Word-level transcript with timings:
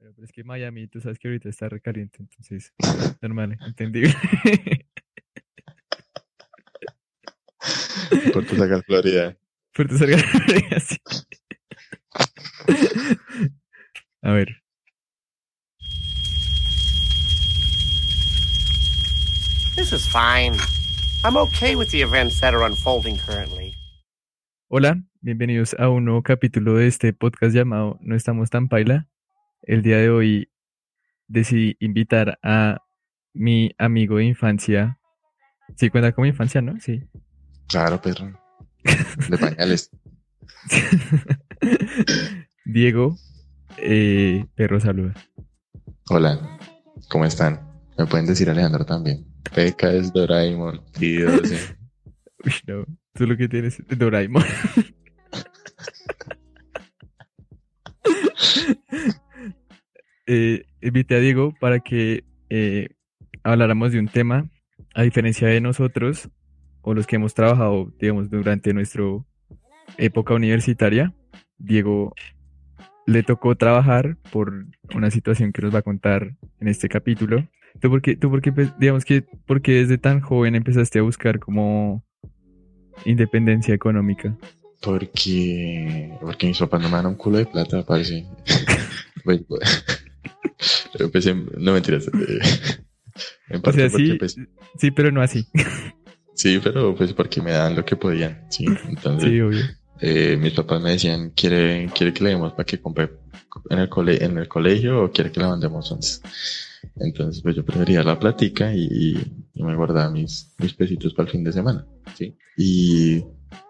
Pero, 0.00 0.12
pero 0.14 0.24
es 0.24 0.32
que 0.32 0.42
Miami, 0.44 0.86
tú 0.86 0.98
sabes 0.98 1.18
que 1.18 1.28
ahorita 1.28 1.50
está 1.50 1.68
recaliente, 1.68 2.16
entonces, 2.20 2.72
normal, 3.20 3.58
entendible. 3.66 4.14
Puerto 8.32 8.56
Sacar, 8.56 8.82
Florida. 8.84 9.36
Puerto 9.74 9.98
Sacar, 9.98 10.20
Florida, 10.20 10.80
sí. 10.80 10.96
A 14.22 14.32
ver. 14.32 14.48
This 19.76 19.92
is 19.92 20.08
fine. 20.08 20.56
I'm 21.22 21.36
okay 21.36 21.76
with 21.76 21.90
the 21.90 22.00
events 22.00 22.40
that 22.40 22.54
are 22.54 22.64
unfolding 22.64 23.18
currently. 23.18 23.74
Hola, 24.68 25.02
bienvenidos 25.20 25.74
a 25.78 25.90
un 25.90 26.06
nuevo 26.06 26.22
capítulo 26.22 26.76
de 26.76 26.86
este 26.86 27.12
podcast 27.12 27.54
llamado 27.54 27.98
No 28.00 28.16
estamos 28.16 28.48
tan 28.48 28.68
paila. 28.68 29.06
El 29.70 29.82
día 29.82 29.98
de 29.98 30.10
hoy 30.10 30.50
decidí 31.28 31.76
invitar 31.78 32.40
a 32.42 32.78
mi 33.32 33.70
amigo 33.78 34.16
de 34.16 34.24
infancia. 34.24 34.98
Sí, 35.76 35.90
cuenta 35.90 36.10
como 36.10 36.26
infancia, 36.26 36.60
¿no? 36.60 36.80
Sí. 36.80 37.04
Claro, 37.68 38.02
perro. 38.02 38.36
De 39.28 39.38
pañales. 39.38 39.92
Diego, 42.64 43.16
eh, 43.76 44.44
perro 44.56 44.80
saluda. 44.80 45.14
Hola, 46.08 46.58
¿cómo 47.08 47.24
están? 47.24 47.60
Me 47.96 48.06
pueden 48.06 48.26
decir 48.26 48.50
Alejandro 48.50 48.84
también. 48.84 49.24
Peca 49.54 49.92
es 49.92 50.12
Doraemon 50.12 50.82
y 51.00 51.18
12. 51.18 51.76
Uy, 52.44 52.52
no, 52.66 52.86
tú 53.14 53.24
lo 53.24 53.36
que 53.36 53.48
tienes 53.48 53.78
es 53.78 53.86
Doraemon. 53.96 54.42
Eh, 60.32 60.64
invité 60.80 61.16
a 61.16 61.18
Diego 61.18 61.52
para 61.58 61.80
que 61.80 62.22
eh, 62.50 62.90
habláramos 63.42 63.90
de 63.90 63.98
un 63.98 64.06
tema, 64.06 64.48
a 64.94 65.02
diferencia 65.02 65.48
de 65.48 65.60
nosotros, 65.60 66.30
o 66.82 66.94
los 66.94 67.08
que 67.08 67.16
hemos 67.16 67.34
trabajado, 67.34 67.92
digamos, 67.98 68.30
durante 68.30 68.72
nuestra 68.72 69.02
época 69.98 70.34
universitaria. 70.34 71.12
Diego 71.58 72.14
le 73.06 73.24
tocó 73.24 73.56
trabajar 73.56 74.18
por 74.30 74.66
una 74.94 75.10
situación 75.10 75.52
que 75.52 75.62
nos 75.62 75.74
va 75.74 75.80
a 75.80 75.82
contar 75.82 76.36
en 76.60 76.68
este 76.68 76.88
capítulo. 76.88 77.48
¿Tú 77.80 77.90
por 77.90 78.00
qué, 78.00 78.14
tú 78.14 78.30
por 78.30 78.40
qué, 78.40 78.52
pues, 78.52 78.72
digamos 78.78 79.04
que, 79.04 79.24
porque 79.46 79.72
desde 79.72 79.98
tan 79.98 80.20
joven 80.20 80.54
empezaste 80.54 81.00
a 81.00 81.02
buscar 81.02 81.40
como 81.40 82.04
independencia 83.04 83.74
económica? 83.74 84.38
Porque, 84.80 86.16
porque 86.20 86.46
mis 86.46 86.58
papás 86.60 86.82
no 86.82 86.88
me 86.88 86.96
dan 86.98 87.06
un 87.06 87.16
culo 87.16 87.38
de 87.38 87.46
plata, 87.46 87.84
parece. 87.84 88.26
Pues, 90.60 90.88
pues, 90.92 91.26
empecé, 91.26 91.34
no 91.58 91.72
mentiras. 91.72 92.06
eh, 92.08 92.38
En 93.48 93.58
O 93.58 93.62
parte 93.62 93.88
sea, 93.88 93.98
sí, 93.98 94.10
empecé- 94.12 94.48
sí, 94.78 94.90
pero 94.92 95.10
no 95.10 95.20
así. 95.20 95.46
sí, 96.34 96.60
pero 96.62 96.94
pues 96.94 97.12
porque 97.12 97.42
me 97.42 97.50
dan 97.52 97.74
lo 97.76 97.84
que 97.84 97.96
podían, 97.96 98.46
sí. 98.50 98.64
Entonces, 98.88 99.28
Sí, 99.28 99.40
obvio. 99.40 99.64
eh, 100.00 100.36
mis 100.40 100.52
papás 100.52 100.80
me 100.80 100.90
decían, 100.92 101.30
¿quiere, 101.30 101.90
quiere 101.94 102.12
que 102.14 102.24
le 102.24 102.30
demos 102.30 102.52
para 102.52 102.64
que 102.64 102.80
compre 102.80 103.10
en 103.68 103.78
el, 103.80 103.88
cole, 103.88 104.24
en 104.24 104.38
el 104.38 104.46
colegio 104.48 105.04
o 105.04 105.10
quiere 105.10 105.32
que 105.32 105.40
la 105.40 105.48
mandemos 105.48 105.90
once? 105.90 106.20
Entonces, 106.96 107.42
pues 107.42 107.56
yo 107.56 107.64
prefería 107.64 108.02
la 108.02 108.18
platica 108.18 108.72
y, 108.74 109.16
y 109.54 109.62
me 109.62 109.74
guardaba 109.74 110.10
mis, 110.10 110.54
mis 110.58 110.72
pesitos 110.74 111.12
para 111.12 111.26
el 111.26 111.32
fin 111.32 111.44
de 111.44 111.52
semana, 111.52 111.84
¿sí? 112.16 112.36
Y 112.56 113.22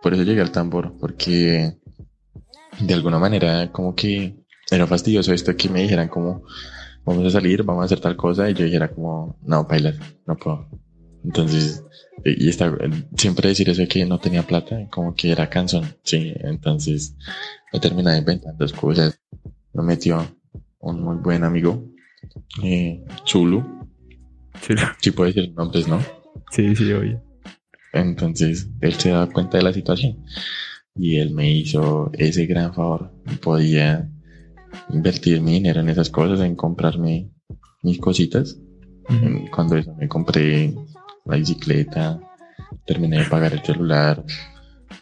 por 0.03 0.13
eso 0.15 0.23
llegué 0.23 0.41
al 0.43 0.53
tambor, 0.53 0.95
porque 1.01 1.75
de 2.79 2.95
alguna 2.95 3.19
manera 3.19 3.71
como 3.73 3.95
que 3.97 4.37
era 4.71 4.87
fastidioso 4.87 5.33
esto 5.33 5.57
que 5.57 5.69
me 5.69 5.83
dijeran 5.83 6.09
como, 6.09 6.45
vamos 7.05 7.27
a 7.27 7.31
salir, 7.31 7.63
vamos 7.63 7.83
a 7.83 7.85
hacer 7.87 8.01
tal 8.01 8.17
cosa, 8.17 8.49
y 8.51 8.55
yo 8.55 8.65
dijera 8.65 8.89
como, 8.89 9.39
no, 9.43 9.65
bailar, 9.65 9.95
no 10.27 10.37
puedo. 10.37 10.69
Entonces, 11.25 11.85
y 12.25 12.49
está, 12.49 12.75
siempre 13.17 13.49
decir 13.49 13.69
eso 13.69 13.83
de 13.83 13.89
que 13.89 14.05
no 14.07 14.19
tenía 14.19 14.43
plata, 14.43 14.89
como 14.91 15.15
que 15.15 15.31
era 15.31 15.51
cansón, 15.51 15.85
sí. 16.03 16.33
Entonces, 16.41 17.15
me 17.73 17.81
terminaba 17.81 18.17
inventando 18.17 18.65
excusas. 18.65 19.21
Me 19.73 19.83
metió 19.83 20.27
un 20.79 21.03
muy 21.03 21.17
buen 21.17 21.45
amigo, 21.45 21.85
eh, 22.63 23.05
Chulu, 23.25 23.65
Sí, 24.61 24.75
si 25.01 25.11
puedo 25.11 25.33
decir 25.33 25.53
nombres, 25.55 25.89
¿no? 25.89 26.01
sí, 26.51 26.75
sí, 26.77 26.93
obvio. 26.93 27.23
Entonces, 27.93 28.69
él 28.81 28.95
se 28.95 29.11
daba 29.11 29.27
cuenta 29.29 29.59
de 29.59 29.65
la 29.65 29.73
situación 29.73 30.19
y 30.95 31.17
él 31.19 31.31
me 31.33 31.51
hizo 31.51 32.11
ese 32.15 32.47
gran 32.47 32.75
favor. 32.75 33.13
Podía 33.43 34.09
invertir 34.91 35.41
mi 35.41 35.53
dinero 35.55 35.81
en 35.81 35.89
esas 35.89 36.11
cosas, 36.11 36.41
en 36.41 36.57
comprarme 36.57 37.31
mis 37.83 37.99
cositas. 37.99 38.59
Cuando 39.53 39.77
eso 39.77 39.95
me 39.97 40.09
compré 40.09 40.73
la 41.25 41.37
bicicleta, 41.37 42.21
terminé 42.87 43.19
de 43.19 43.25
pagar 43.25 43.53
el 43.53 43.63
celular. 43.63 44.25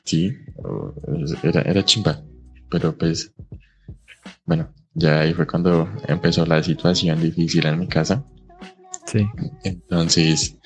Sí, 0.04 0.32
era, 1.42 1.62
era 1.62 1.84
chimba. 1.84 2.22
Pero 2.70 2.96
pues, 2.96 3.34
bueno, 4.46 4.72
ya 4.94 5.20
ahí 5.20 5.34
fue 5.34 5.46
cuando 5.46 5.88
empezó 6.06 6.46
la 6.46 6.62
situación 6.62 7.20
difícil 7.20 7.66
en 7.66 7.78
mi 7.78 7.88
casa. 7.88 8.24
Sí. 9.06 9.26
Entonces, 9.64 10.56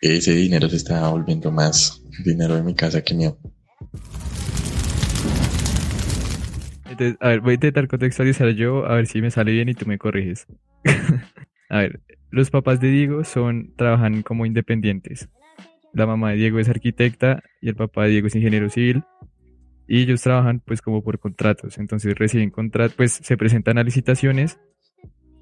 ese 0.00 0.32
dinero 0.32 0.68
se 0.68 0.76
estaba 0.76 1.08
volviendo 1.10 1.50
más 1.50 2.02
dinero 2.24 2.54
de 2.54 2.62
mi 2.62 2.74
casa 2.74 3.02
que 3.02 3.14
mío. 3.14 3.36
Entonces, 6.94 7.16
a 7.20 7.30
ver, 7.30 7.40
voy 7.40 7.50
a 7.52 7.54
intentar 7.54 7.88
contextualizar 7.88 8.50
yo, 8.50 8.86
a 8.86 8.94
ver 8.94 9.08
si 9.08 9.20
me 9.20 9.32
sale 9.32 9.50
bien 9.50 9.68
y 9.68 9.74
tú 9.74 9.84
me 9.84 9.98
corriges. 9.98 10.46
a 11.68 11.78
ver, 11.78 12.00
los 12.30 12.50
papás 12.50 12.78
de 12.78 12.88
Diego 12.88 13.24
son, 13.24 13.74
trabajan 13.74 14.22
como 14.22 14.46
independientes. 14.46 15.28
La 15.92 16.06
mamá 16.06 16.30
de 16.30 16.36
Diego 16.36 16.60
es 16.60 16.68
arquitecta 16.68 17.42
y 17.60 17.68
el 17.68 17.74
papá 17.74 18.04
de 18.04 18.10
Diego 18.10 18.28
es 18.28 18.36
ingeniero 18.36 18.70
civil. 18.70 19.02
Y 19.88 20.02
ellos 20.02 20.22
trabajan 20.22 20.60
pues 20.60 20.82
como 20.82 21.02
por 21.02 21.18
contratos. 21.18 21.78
Entonces 21.78 22.14
reciben 22.14 22.50
contratos, 22.50 22.94
pues 22.96 23.12
se 23.12 23.36
presentan 23.36 23.76
a 23.78 23.82
licitaciones, 23.82 24.60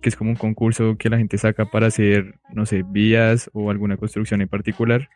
que 0.01 0.09
es 0.09 0.17
como 0.17 0.31
un 0.31 0.37
concurso 0.37 0.97
que 0.97 1.11
la 1.11 1.19
gente 1.19 1.37
saca 1.37 1.67
para 1.67 1.89
hacer, 1.89 2.37
no 2.55 2.65
sé, 2.65 2.83
vías 2.83 3.51
o 3.53 3.71
alguna 3.71 3.99
construcción 3.99 4.41
en 4.41 4.49
particular. 4.49 5.11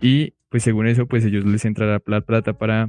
Y 0.00 0.32
pues 0.48 0.62
según 0.62 0.86
eso, 0.86 1.06
pues 1.06 1.26
ellos 1.26 1.44
les 1.44 1.66
entrará 1.66 2.00
la 2.06 2.20
plata 2.22 2.54
para 2.54 2.88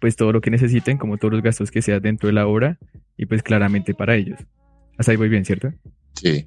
pues 0.00 0.16
todo 0.16 0.32
lo 0.32 0.40
que 0.40 0.50
necesiten, 0.50 0.98
como 0.98 1.18
todos 1.18 1.34
los 1.34 1.42
gastos 1.42 1.70
que 1.70 1.82
sea 1.82 2.00
dentro 2.00 2.28
de 2.28 2.32
la 2.32 2.46
obra 2.46 2.78
y 3.16 3.26
pues 3.26 3.42
claramente 3.42 3.94
para 3.94 4.16
ellos. 4.16 4.38
Hasta 4.98 5.12
ahí 5.12 5.16
voy 5.16 5.28
bien, 5.28 5.44
¿cierto? 5.44 5.72
Sí, 6.14 6.46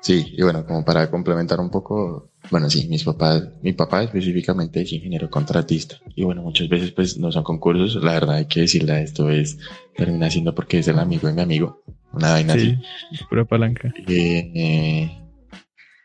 sí, 0.00 0.34
y 0.36 0.42
bueno, 0.42 0.64
como 0.64 0.84
para 0.84 1.10
complementar 1.10 1.58
un 1.60 1.70
poco, 1.70 2.30
bueno, 2.50 2.70
sí, 2.70 2.86
mis 2.88 3.04
papás, 3.04 3.42
mi 3.62 3.72
papá 3.72 4.04
específicamente 4.04 4.82
es 4.82 4.92
ingeniero 4.92 5.28
contratista. 5.28 5.96
Y 6.14 6.24
bueno, 6.24 6.42
muchas 6.42 6.68
veces 6.68 6.92
pues 6.92 7.18
no 7.18 7.32
son 7.32 7.42
concursos, 7.42 8.02
la 8.02 8.12
verdad 8.12 8.36
hay 8.36 8.46
que 8.46 8.60
decirle 8.60 9.02
esto 9.02 9.30
es, 9.30 9.58
termina 9.96 10.30
siendo 10.30 10.54
porque 10.54 10.78
es 10.78 10.88
el 10.88 10.98
amigo 10.98 11.26
de 11.28 11.34
mi 11.34 11.42
amigo, 11.42 11.82
una 12.12 12.32
vaina 12.32 12.54
así. 12.54 12.78
Sí, 13.12 13.24
pura 13.28 13.44
palanca. 13.44 13.92
Eh, 14.06 14.52
eh, 14.54 15.20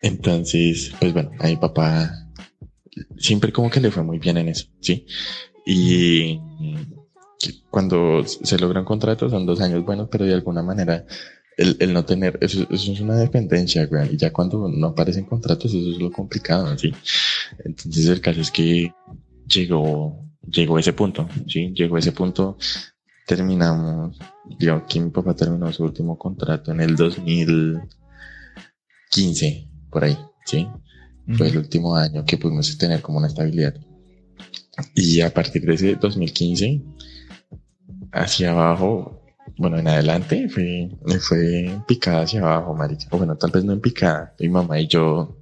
entonces, 0.01 0.93
pues 0.99 1.13
bueno, 1.13 1.31
a 1.39 1.47
mi 1.47 1.55
papá 1.57 2.11
siempre 3.17 3.51
como 3.51 3.69
que 3.69 3.79
le 3.79 3.91
fue 3.91 4.03
muy 4.03 4.19
bien 4.19 4.37
en 4.37 4.49
eso, 4.49 4.67
¿sí? 4.79 5.05
Y 5.65 6.39
cuando 7.69 8.23
se 8.25 8.57
logran 8.57 8.85
contratos 8.85 9.31
son 9.31 9.45
dos 9.45 9.61
años 9.61 9.83
buenos, 9.83 10.07
pero 10.09 10.25
de 10.25 10.33
alguna 10.33 10.63
manera 10.63 11.05
el, 11.57 11.93
no 11.93 12.05
tener, 12.05 12.37
eso, 12.41 12.67
es 12.69 12.99
una 12.99 13.15
dependencia, 13.15 13.85
güey, 13.85 14.15
y 14.15 14.17
ya 14.17 14.33
cuando 14.33 14.67
no 14.67 14.87
aparecen 14.87 15.23
contratos, 15.25 15.73
eso 15.73 15.91
es 15.91 15.97
lo 15.97 16.11
complicado, 16.11 16.77
¿sí? 16.77 16.93
Entonces 17.63 18.07
el 18.07 18.19
caso 18.21 18.41
es 18.41 18.51
que 18.51 18.93
llegó, 19.47 20.27
llegó 20.41 20.77
ese 20.79 20.91
punto, 20.93 21.29
¿sí? 21.47 21.71
Llegó 21.73 21.97
ese 21.97 22.11
punto, 22.11 22.57
terminamos, 23.25 24.19
digamos 24.59 24.83
que 24.89 24.99
mi 24.99 25.11
papá 25.11 25.33
terminó 25.33 25.71
su 25.71 25.83
último 25.83 26.17
contrato 26.17 26.71
en 26.71 26.81
el 26.81 26.97
2015, 26.97 29.69
por 29.89 30.03
ahí, 30.03 30.17
¿sí? 30.45 30.67
Fue 31.37 31.47
el 31.47 31.57
último 31.57 31.95
año 31.95 32.25
que 32.25 32.37
pudimos 32.37 32.77
tener 32.77 33.01
como 33.01 33.17
una 33.17 33.27
estabilidad. 33.27 33.73
Y 34.93 35.21
a 35.21 35.33
partir 35.33 35.65
de 35.65 35.73
ese 35.73 35.95
2015, 35.95 36.81
hacia 38.11 38.51
abajo, 38.51 39.21
bueno, 39.57 39.77
en 39.77 39.87
adelante, 39.87 40.49
fue, 40.49 40.89
fue 41.19 41.81
picada 41.87 42.23
hacia 42.23 42.41
abajo, 42.41 42.73
marica. 42.73 43.05
O 43.11 43.17
bueno, 43.17 43.37
tal 43.37 43.51
vez 43.51 43.63
no 43.63 43.73
en 43.73 43.81
picada. 43.81 44.33
Mi 44.39 44.49
mamá 44.49 44.79
y 44.79 44.87
yo 44.87 45.37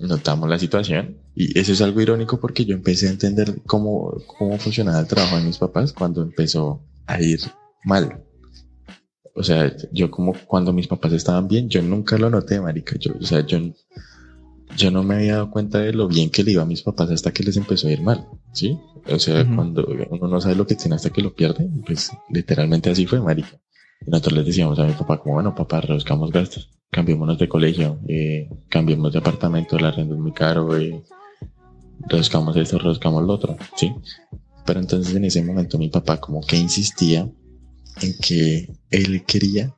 notamos 0.00 0.48
la 0.48 0.58
situación. 0.58 1.18
Y 1.34 1.58
eso 1.58 1.72
es 1.72 1.82
algo 1.82 2.00
irónico 2.00 2.40
porque 2.40 2.64
yo 2.64 2.74
empecé 2.74 3.08
a 3.08 3.10
entender 3.10 3.60
cómo, 3.66 4.16
cómo 4.38 4.58
funcionaba 4.58 5.00
el 5.00 5.06
trabajo 5.06 5.36
de 5.36 5.44
mis 5.44 5.58
papás 5.58 5.92
cuando 5.92 6.22
empezó 6.22 6.82
a 7.06 7.20
ir 7.20 7.40
mal. 7.84 8.24
O 9.34 9.42
sea, 9.42 9.72
yo 9.92 10.10
como 10.10 10.32
cuando 10.46 10.72
mis 10.72 10.88
papás 10.88 11.12
estaban 11.12 11.46
bien, 11.46 11.68
yo 11.68 11.80
nunca 11.82 12.18
lo 12.18 12.28
noté, 12.28 12.60
marica. 12.60 12.96
O 13.20 13.24
sea, 13.24 13.46
yo, 13.46 13.58
yo 14.76 14.90
no 14.90 15.02
me 15.02 15.16
había 15.16 15.34
dado 15.34 15.50
cuenta 15.50 15.78
de 15.78 15.92
lo 15.92 16.08
bien 16.08 16.30
que 16.30 16.44
le 16.44 16.52
iba 16.52 16.62
a 16.62 16.66
mis 16.66 16.82
papás 16.82 17.10
hasta 17.10 17.32
que 17.32 17.42
les 17.42 17.56
empezó 17.56 17.88
a 17.88 17.92
ir 17.92 18.02
mal, 18.02 18.28
¿sí? 18.52 18.78
O 19.10 19.18
sea, 19.18 19.44
cuando 19.54 19.86
uno 20.10 20.28
no 20.28 20.40
sabe 20.40 20.54
lo 20.54 20.66
que 20.66 20.74
tiene 20.74 20.96
hasta 20.96 21.10
que 21.10 21.22
lo 21.22 21.34
pierde, 21.34 21.68
pues 21.86 22.12
literalmente 22.28 22.90
así 22.90 23.06
fue, 23.06 23.20
marica. 23.20 23.60
Y 24.06 24.10
nosotros 24.10 24.34
les 24.34 24.46
decíamos 24.46 24.78
a 24.78 24.84
mi 24.84 24.92
papá 24.92 25.18
como, 25.18 25.34
bueno, 25.34 25.54
papá, 25.54 25.80
reduzcamos 25.80 26.30
gastos, 26.30 26.70
cambiémonos 26.90 27.38
de 27.38 27.48
colegio, 27.48 27.98
eh, 28.08 28.48
cambiemos 28.68 29.12
de 29.12 29.18
apartamento, 29.18 29.78
la 29.78 29.90
renta 29.90 30.14
es 30.14 30.20
muy 30.20 30.32
caro, 30.32 30.76
eh, 30.76 31.02
reduzcamos 32.06 32.56
esto, 32.56 32.78
reduzcamos 32.78 33.24
lo 33.24 33.32
otro, 33.32 33.56
¿sí? 33.76 33.94
Pero 34.66 34.80
entonces 34.80 35.14
en 35.14 35.24
ese 35.24 35.42
momento 35.42 35.78
mi 35.78 35.88
papá 35.88 36.20
como 36.20 36.42
que 36.42 36.56
insistía 36.56 37.30
en 38.02 38.14
que 38.18 38.68
él 38.90 39.24
quería 39.24 39.74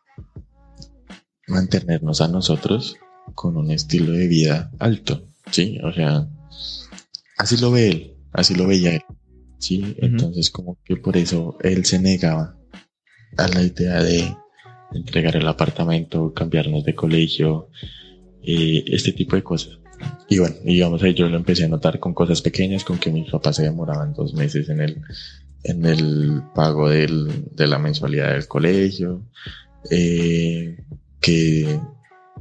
mantenernos 1.47 2.21
a 2.21 2.29
nosotros 2.29 2.97
con 3.35 3.57
un 3.57 3.71
estilo 3.71 4.13
de 4.13 4.29
vida 4.29 4.71
alto, 4.79 5.27
¿sí? 5.51 5.79
O 5.83 5.93
sea, 5.93 6.29
así 7.39 7.57
lo 7.57 7.71
ve 7.71 7.89
él, 7.89 8.15
así 8.33 8.55
lo 8.55 8.67
veía 8.67 8.95
él, 8.95 9.03
¿sí? 9.59 9.97
Entonces 9.99 10.51
como 10.51 10.79
que 10.85 10.97
por 10.97 11.17
eso 11.17 11.57
él 11.63 11.85
se 11.85 11.99
negaba 11.99 12.57
a 13.37 13.49
la 13.49 13.63
idea 13.63 14.03
de 14.03 14.35
entregar 14.93 15.37
el 15.37 15.47
apartamento, 15.47 16.33
cambiarnos 16.35 16.85
de 16.85 16.95
colegio, 16.95 17.69
eh, 18.43 18.85
este 18.87 19.13
tipo 19.13 19.37
de 19.37 19.43
cosas. 19.43 19.79
Y 20.29 20.39
bueno, 20.39 20.57
digamos 20.65 21.03
ahí 21.03 21.15
yo 21.15 21.29
lo 21.29 21.37
empecé 21.37 21.65
a 21.65 21.69
notar 21.69 21.99
con 21.99 22.15
cosas 22.15 22.41
pequeñas, 22.41 22.85
con 22.85 22.99
que 22.99 23.11
mis 23.11 23.31
papás 23.31 23.57
se 23.57 23.63
demoraban 23.63 24.15
dos 24.15 24.35
meses 24.35 24.69
en 24.69 24.81
el, 24.81 25.03
en 25.65 25.85
el 25.85 26.43
pago 26.55 26.89
del, 26.89 27.47
de 27.55 27.67
la 27.67 27.79
mensualidad 27.79 28.33
del 28.33 28.49
colegio, 28.49 29.23
eh, 29.91 30.85
que 31.21 31.81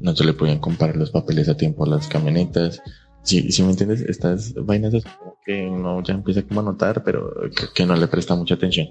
no 0.02 0.16
se 0.16 0.24
le 0.24 0.34
podían 0.34 0.60
comprar 0.60 0.96
los 0.96 1.12
papeles 1.12 1.50
a 1.50 1.58
tiempo 1.58 1.86
las 1.86 2.08
camionetas. 2.08 2.82
Si, 3.24 3.52
si 3.52 3.64
me 3.64 3.72
entiendes, 3.72 4.02
estas 4.02 4.54
vainas 4.54 4.94
es 4.94 5.04
como 5.04 5.38
que 5.46 5.68
uno 5.68 6.02
ya 6.04 6.14
empieza 6.14 6.44
como 6.44 6.62
a 6.62 6.64
notar, 6.64 7.04
pero 7.04 7.32
que, 7.56 7.66
que 7.74 7.86
no 7.86 7.96
le 7.96 8.08
presta 8.08 8.36
mucha 8.36 8.56
atención. 8.56 8.88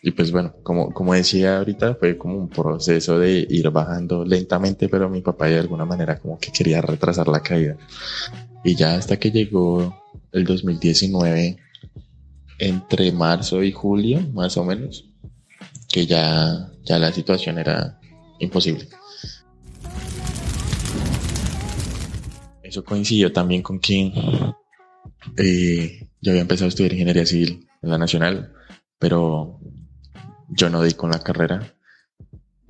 Y 0.00 0.12
pues 0.12 0.30
bueno, 0.30 0.54
como, 0.62 0.92
como 0.92 1.14
decía 1.14 1.58
ahorita, 1.58 1.96
fue 1.96 2.16
como 2.16 2.36
un 2.36 2.48
proceso 2.48 3.18
de 3.18 3.46
ir 3.48 3.68
bajando 3.70 4.24
lentamente, 4.24 4.88
pero 4.88 5.10
mi 5.10 5.22
papá 5.22 5.46
de 5.46 5.58
alguna 5.58 5.84
manera 5.84 6.18
como 6.18 6.38
que 6.38 6.52
quería 6.52 6.80
retrasar 6.80 7.28
la 7.28 7.40
caída. 7.40 7.76
Y 8.64 8.76
ya 8.76 8.94
hasta 8.94 9.18
que 9.18 9.30
llegó 9.30 9.96
el 10.32 10.44
2019, 10.44 11.56
entre 12.60 13.12
marzo 13.12 13.62
y 13.62 13.72
julio, 13.72 14.20
más 14.32 14.56
o 14.56 14.64
menos, 14.64 15.08
que 15.88 16.06
ya, 16.06 16.70
ya 16.84 16.98
la 16.98 17.12
situación 17.12 17.58
era 17.58 17.98
imposible. 18.38 18.88
Eso 22.68 22.84
coincidió 22.84 23.32
también 23.32 23.62
con 23.62 23.80
que 23.80 24.12
eh, 25.38 26.08
yo 26.20 26.30
había 26.30 26.42
empezado 26.42 26.66
a 26.66 26.68
estudiar 26.68 26.92
ingeniería 26.92 27.24
civil 27.24 27.66
en 27.80 27.88
la 27.88 27.96
Nacional, 27.96 28.52
pero 28.98 29.58
yo 30.50 30.68
no 30.68 30.82
di 30.82 30.92
con 30.92 31.10
la 31.10 31.20
carrera. 31.20 31.74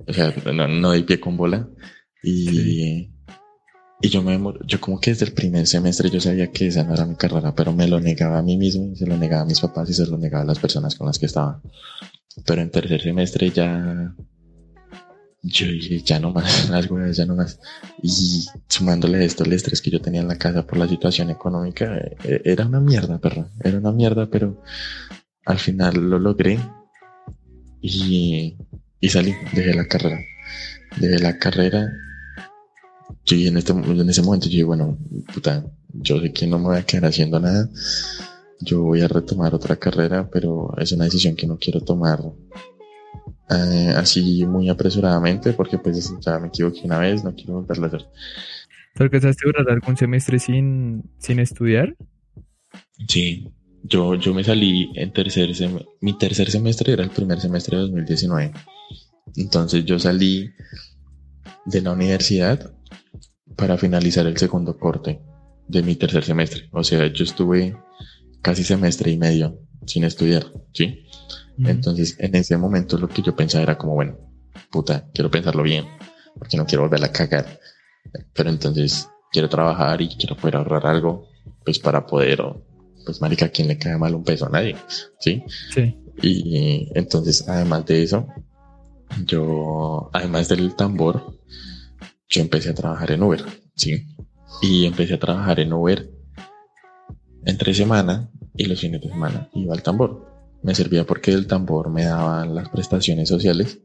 O 0.07 0.13
sea, 0.13 0.33
no, 0.53 0.69
no 0.69 0.93
di 0.93 1.03
pie 1.03 1.19
con 1.19 1.35
bola. 1.35 1.67
Y, 2.23 3.11
y 4.01 4.09
yo 4.09 4.23
me 4.23 4.41
yo 4.65 4.79
como 4.79 5.01
que 5.01 5.11
desde 5.11 5.25
el 5.25 5.33
primer 5.33 5.67
semestre 5.67 6.09
yo 6.09 6.21
sabía 6.21 6.49
que 6.49 6.67
esa 6.67 6.85
no 6.85 6.93
era 6.93 7.05
mi 7.05 7.15
carrera, 7.15 7.53
pero 7.53 7.73
me 7.73 7.89
lo 7.89 7.99
negaba 7.99 8.39
a 8.39 8.41
mí 8.41 8.55
mismo, 8.55 8.95
se 8.95 9.05
lo 9.05 9.17
negaba 9.17 9.41
a 9.41 9.45
mis 9.45 9.59
papás 9.59 9.89
y 9.89 9.93
se 9.93 10.07
lo 10.07 10.17
negaba 10.17 10.43
a 10.43 10.47
las 10.47 10.59
personas 10.59 10.95
con 10.95 11.07
las 11.07 11.19
que 11.19 11.25
estaba. 11.25 11.61
Pero 12.45 12.61
en 12.61 12.71
tercer 12.71 13.01
semestre 13.01 13.49
ya, 13.49 14.15
yo 15.41 15.67
dije, 15.67 16.01
ya 16.01 16.19
no 16.19 16.31
más, 16.31 16.69
algo 16.71 16.99
ya 17.11 17.25
no 17.25 17.35
más. 17.35 17.59
Y 18.01 18.45
sumándole 18.67 19.23
esto, 19.23 19.43
el 19.43 19.53
estrés 19.53 19.81
que 19.81 19.91
yo 19.91 20.01
tenía 20.01 20.21
en 20.21 20.27
la 20.27 20.37
casa 20.37 20.65
por 20.65 20.77
la 20.77 20.87
situación 20.87 21.29
económica, 21.29 21.97
e, 22.23 22.41
era 22.45 22.65
una 22.65 22.79
mierda, 22.79 23.19
perro, 23.19 23.49
era 23.63 23.77
una 23.77 23.91
mierda, 23.91 24.27
pero 24.29 24.61
al 25.45 25.59
final 25.59 25.95
lo 25.95 26.19
logré 26.19 26.59
y, 27.81 28.57
y 28.99 29.09
salí, 29.09 29.33
dejé 29.53 29.73
la 29.73 29.87
carrera. 29.87 30.19
Dejé 30.99 31.19
la 31.19 31.37
carrera. 31.37 31.91
Yo 33.25 33.35
en, 33.37 33.57
este, 33.57 33.71
en 33.71 34.09
ese 34.09 34.21
momento 34.21 34.47
yo 34.47 34.51
dije, 34.51 34.63
bueno, 34.63 34.97
puta, 35.33 35.65
yo 35.93 36.19
sé 36.19 36.33
que 36.33 36.47
no 36.47 36.59
me 36.59 36.65
voy 36.65 36.77
a 36.77 36.85
quedar 36.85 37.05
haciendo 37.05 37.39
nada. 37.39 37.69
Yo 38.61 38.83
voy 38.83 39.01
a 39.01 39.07
retomar 39.07 39.55
otra 39.55 39.77
carrera, 39.77 40.29
pero 40.29 40.73
es 40.77 40.91
una 40.91 41.05
decisión 41.05 41.35
que 41.35 41.47
no 41.47 41.57
quiero 41.57 41.81
tomar 41.81 42.19
eh, 43.49 43.93
así 43.95 44.45
muy 44.45 44.69
apresuradamente 44.69 45.53
porque 45.53 45.77
pues 45.77 46.13
ya 46.21 46.39
me 46.39 46.49
equivoqué 46.49 46.81
una 46.83 46.99
vez, 46.99 47.23
no 47.23 47.33
quiero 47.33 47.53
volverlo 47.53 47.85
a 47.85 47.87
hacer. 47.87 48.07
¿Te 48.93 49.03
alcanzaste 49.03 49.43
a 49.47 49.73
algún 49.73 49.97
semestre 49.97 50.39
sin, 50.39 51.03
sin 51.17 51.39
estudiar? 51.39 51.95
Sí, 53.07 53.49
yo, 53.83 54.15
yo 54.15 54.33
me 54.33 54.43
salí 54.43 54.91
en 54.95 55.13
tercer 55.13 55.55
semestre, 55.55 55.89
mi 56.01 56.17
tercer 56.17 56.51
semestre 56.51 56.93
era 56.93 57.03
el 57.03 57.09
primer 57.09 57.39
semestre 57.39 57.77
de 57.77 57.83
2019. 57.83 58.51
Entonces 59.35 59.85
yo 59.85 59.97
salí 59.97 60.51
de 61.65 61.81
la 61.81 61.93
universidad 61.93 62.71
para 63.55 63.77
finalizar 63.77 64.25
el 64.27 64.37
segundo 64.37 64.77
corte 64.77 65.21
de 65.67 65.83
mi 65.83 65.95
tercer 65.95 66.23
semestre. 66.23 66.69
O 66.71 66.83
sea, 66.83 67.07
yo 67.07 67.23
estuve 67.23 67.75
casi 68.41 68.63
semestre 68.63 69.11
y 69.11 69.17
medio 69.17 69.59
sin 69.89 70.03
estudiar, 70.03 70.45
¿sí? 70.73 71.05
Entonces, 71.57 72.15
en 72.19 72.35
ese 72.35 72.55
momento 72.55 72.97
lo 72.97 73.09
que 73.09 73.21
yo 73.21 73.35
pensaba 73.35 73.63
era 73.63 73.77
como, 73.77 73.95
bueno, 73.95 74.17
puta, 74.71 75.09
quiero 75.13 75.29
pensarlo 75.29 75.63
bien, 75.63 75.85
porque 76.37 76.55
no 76.55 76.65
quiero 76.65 76.83
volver 76.83 77.03
a 77.03 77.11
cagar. 77.11 77.59
Pero 78.33 78.49
entonces 78.49 79.09
quiero 79.31 79.49
trabajar 79.49 80.01
y 80.01 80.15
quiero 80.15 80.37
poder 80.37 80.55
ahorrar 80.55 80.85
algo, 80.85 81.27
pues 81.65 81.79
para 81.79 82.05
poder 82.05 82.41
pues 83.05 83.21
marica, 83.21 83.45
¿a 83.45 83.49
quién 83.49 83.67
le 83.67 83.77
cae 83.77 83.97
mal 83.97 84.13
un 84.13 84.23
peso? 84.23 84.45
A 84.45 84.49
nadie, 84.49 84.75
¿sí? 85.19 85.43
Sí. 85.73 85.97
Y 86.21 86.91
entonces, 86.93 87.47
además 87.49 87.85
de 87.87 88.03
eso, 88.03 88.27
yo, 89.25 90.09
además 90.13 90.47
del 90.49 90.75
tambor, 90.75 91.39
yo 92.29 92.41
empecé 92.41 92.69
a 92.69 92.75
trabajar 92.75 93.11
en 93.11 93.23
Uber, 93.23 93.43
¿sí? 93.75 94.05
Y 94.61 94.85
empecé 94.85 95.15
a 95.15 95.19
trabajar 95.19 95.59
en 95.59 95.73
Uber 95.73 96.07
entre 97.45 97.73
semana 97.73 98.29
y 98.59 98.65
los 98.65 98.81
fines 98.81 99.01
de 99.01 99.07
semana 99.07 99.49
iba 99.53 99.73
al 99.73 99.81
tambor. 99.81 100.27
Me 100.61 100.75
servía 100.75 101.05
porque 101.05 101.31
el 101.31 101.47
tambor 101.47 101.89
me 101.89 102.03
daba 102.03 102.45
las 102.45 102.67
prestaciones 102.67 103.29
sociales 103.29 103.79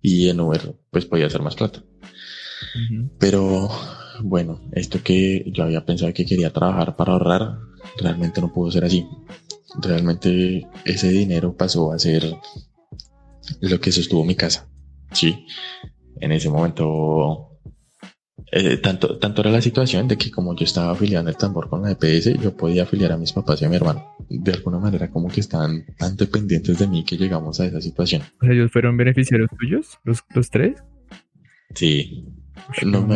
y 0.00 0.28
en 0.28 0.38
Uber 0.38 0.76
pues 0.92 1.04
podía 1.06 1.26
hacer 1.26 1.42
más 1.42 1.56
plata. 1.56 1.82
Pero 3.18 3.68
bueno, 4.22 4.60
esto 4.72 5.02
que 5.02 5.44
yo 5.52 5.64
había 5.64 5.84
pensado 5.84 6.14
que 6.14 6.24
quería 6.24 6.52
trabajar 6.52 6.94
para 6.94 7.14
ahorrar, 7.14 7.58
realmente 7.98 8.40
no 8.40 8.52
pudo 8.52 8.70
ser 8.70 8.84
así. 8.84 9.04
Realmente 9.82 10.68
ese 10.84 11.08
dinero 11.08 11.56
pasó 11.56 11.92
a 11.92 11.98
ser 11.98 12.32
lo 13.60 13.80
que 13.80 13.90
sostuvo 13.90 14.24
mi 14.24 14.36
casa. 14.36 14.68
Sí, 15.10 15.46
en 16.20 16.30
ese 16.30 16.48
momento 16.48 17.45
eh, 18.52 18.76
tanto, 18.78 19.18
tanto 19.18 19.42
era 19.42 19.50
la 19.50 19.60
situación 19.60 20.08
de 20.08 20.16
que 20.16 20.30
como 20.30 20.54
yo 20.54 20.64
estaba 20.64 20.92
afiliado 20.92 21.22
en 21.22 21.28
el 21.28 21.36
tambor 21.36 21.68
con 21.68 21.82
la 21.82 21.92
EPS, 21.92 22.40
yo 22.40 22.56
podía 22.56 22.84
afiliar 22.84 23.12
a 23.12 23.16
mis 23.16 23.32
papás 23.32 23.60
y 23.60 23.64
a 23.64 23.68
mi 23.68 23.76
hermano. 23.76 24.16
De 24.28 24.52
alguna 24.52 24.78
manera 24.78 25.10
como 25.10 25.28
que 25.28 25.40
estaban 25.40 25.84
tan 25.98 26.16
dependientes 26.16 26.78
de 26.78 26.86
mí 26.86 27.04
que 27.04 27.16
llegamos 27.16 27.60
a 27.60 27.66
esa 27.66 27.80
situación. 27.80 28.22
¿Ellos 28.42 28.70
fueron 28.72 28.96
beneficiarios 28.96 29.50
tuyos, 29.58 29.98
los, 30.04 30.24
los 30.34 30.50
tres? 30.50 30.82
Sí. 31.74 32.24
No, 32.84 33.06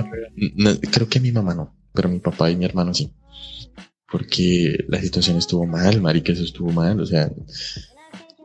creo 0.93 1.09
que 1.09 1.21
mi 1.21 1.33
mamá 1.33 1.55
no, 1.55 1.75
pero 1.93 2.09
mi 2.09 2.19
papá 2.21 2.51
y 2.51 2.57
mi 2.57 2.65
hermano 2.65 2.95
sí 2.95 3.13
porque 4.11 4.85
la 4.89 5.01
situación 5.01 5.37
estuvo 5.37 5.67
mal, 5.67 6.01
marica, 6.01 6.33
eso 6.33 6.43
estuvo 6.43 6.73
mal, 6.73 7.01
o 7.01 7.07
sea, 7.07 7.31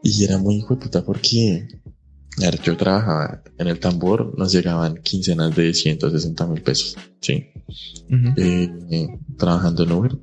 y 0.03 0.23
era 0.23 0.37
muy 0.37 0.57
hijo 0.57 0.75
de 0.75 0.81
puta 0.81 1.03
porque, 1.03 1.67
yo 2.63 2.77
trabajaba 2.77 3.41
en 3.57 3.67
el 3.67 3.79
tambor, 3.79 4.37
nos 4.37 4.51
llegaban 4.51 4.97
quincenas 4.97 5.55
de 5.55 5.73
160 5.73 6.47
mil 6.47 6.61
pesos, 6.61 6.97
sí, 7.21 7.51
eh, 8.37 9.07
trabajando 9.37 9.83
en 9.83 9.91
Uber, 9.91 10.17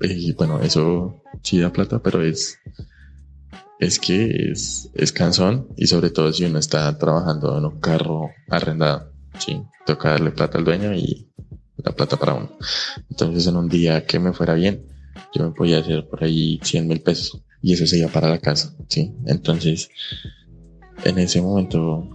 y 0.00 0.32
bueno, 0.32 0.60
eso 0.60 1.22
sí 1.42 1.58
da 1.58 1.72
plata, 1.72 2.00
pero 2.02 2.22
es, 2.22 2.58
es 3.78 3.98
que 3.98 4.50
es, 4.52 4.90
es 4.94 5.12
cansón, 5.12 5.68
y 5.76 5.86
sobre 5.86 6.10
todo 6.10 6.32
si 6.32 6.44
uno 6.44 6.58
está 6.58 6.96
trabajando 6.98 7.56
en 7.58 7.64
un 7.64 7.80
carro 7.80 8.30
arrendado, 8.48 9.10
sí, 9.38 9.62
toca 9.86 10.10
darle 10.10 10.32
plata 10.32 10.58
al 10.58 10.64
dueño 10.64 10.94
y 10.94 11.30
la 11.76 11.92
plata 11.92 12.16
para 12.16 12.34
uno. 12.34 12.50
Entonces 13.10 13.46
en 13.46 13.56
un 13.56 13.68
día 13.68 14.04
que 14.06 14.18
me 14.18 14.32
fuera 14.32 14.54
bien, 14.54 14.86
yo 15.34 15.44
me 15.44 15.54
podía 15.54 15.78
hacer 15.78 16.08
por 16.08 16.24
ahí 16.24 16.60
100 16.62 16.86
mil 16.86 17.00
pesos 17.00 17.42
y 17.62 17.72
eso 17.72 17.86
se 17.86 17.98
iba 17.98 18.08
para 18.08 18.28
la 18.28 18.38
casa, 18.38 18.74
¿sí? 18.88 19.14
Entonces, 19.26 19.88
en 21.02 21.18
ese 21.18 21.42
momento, 21.42 22.08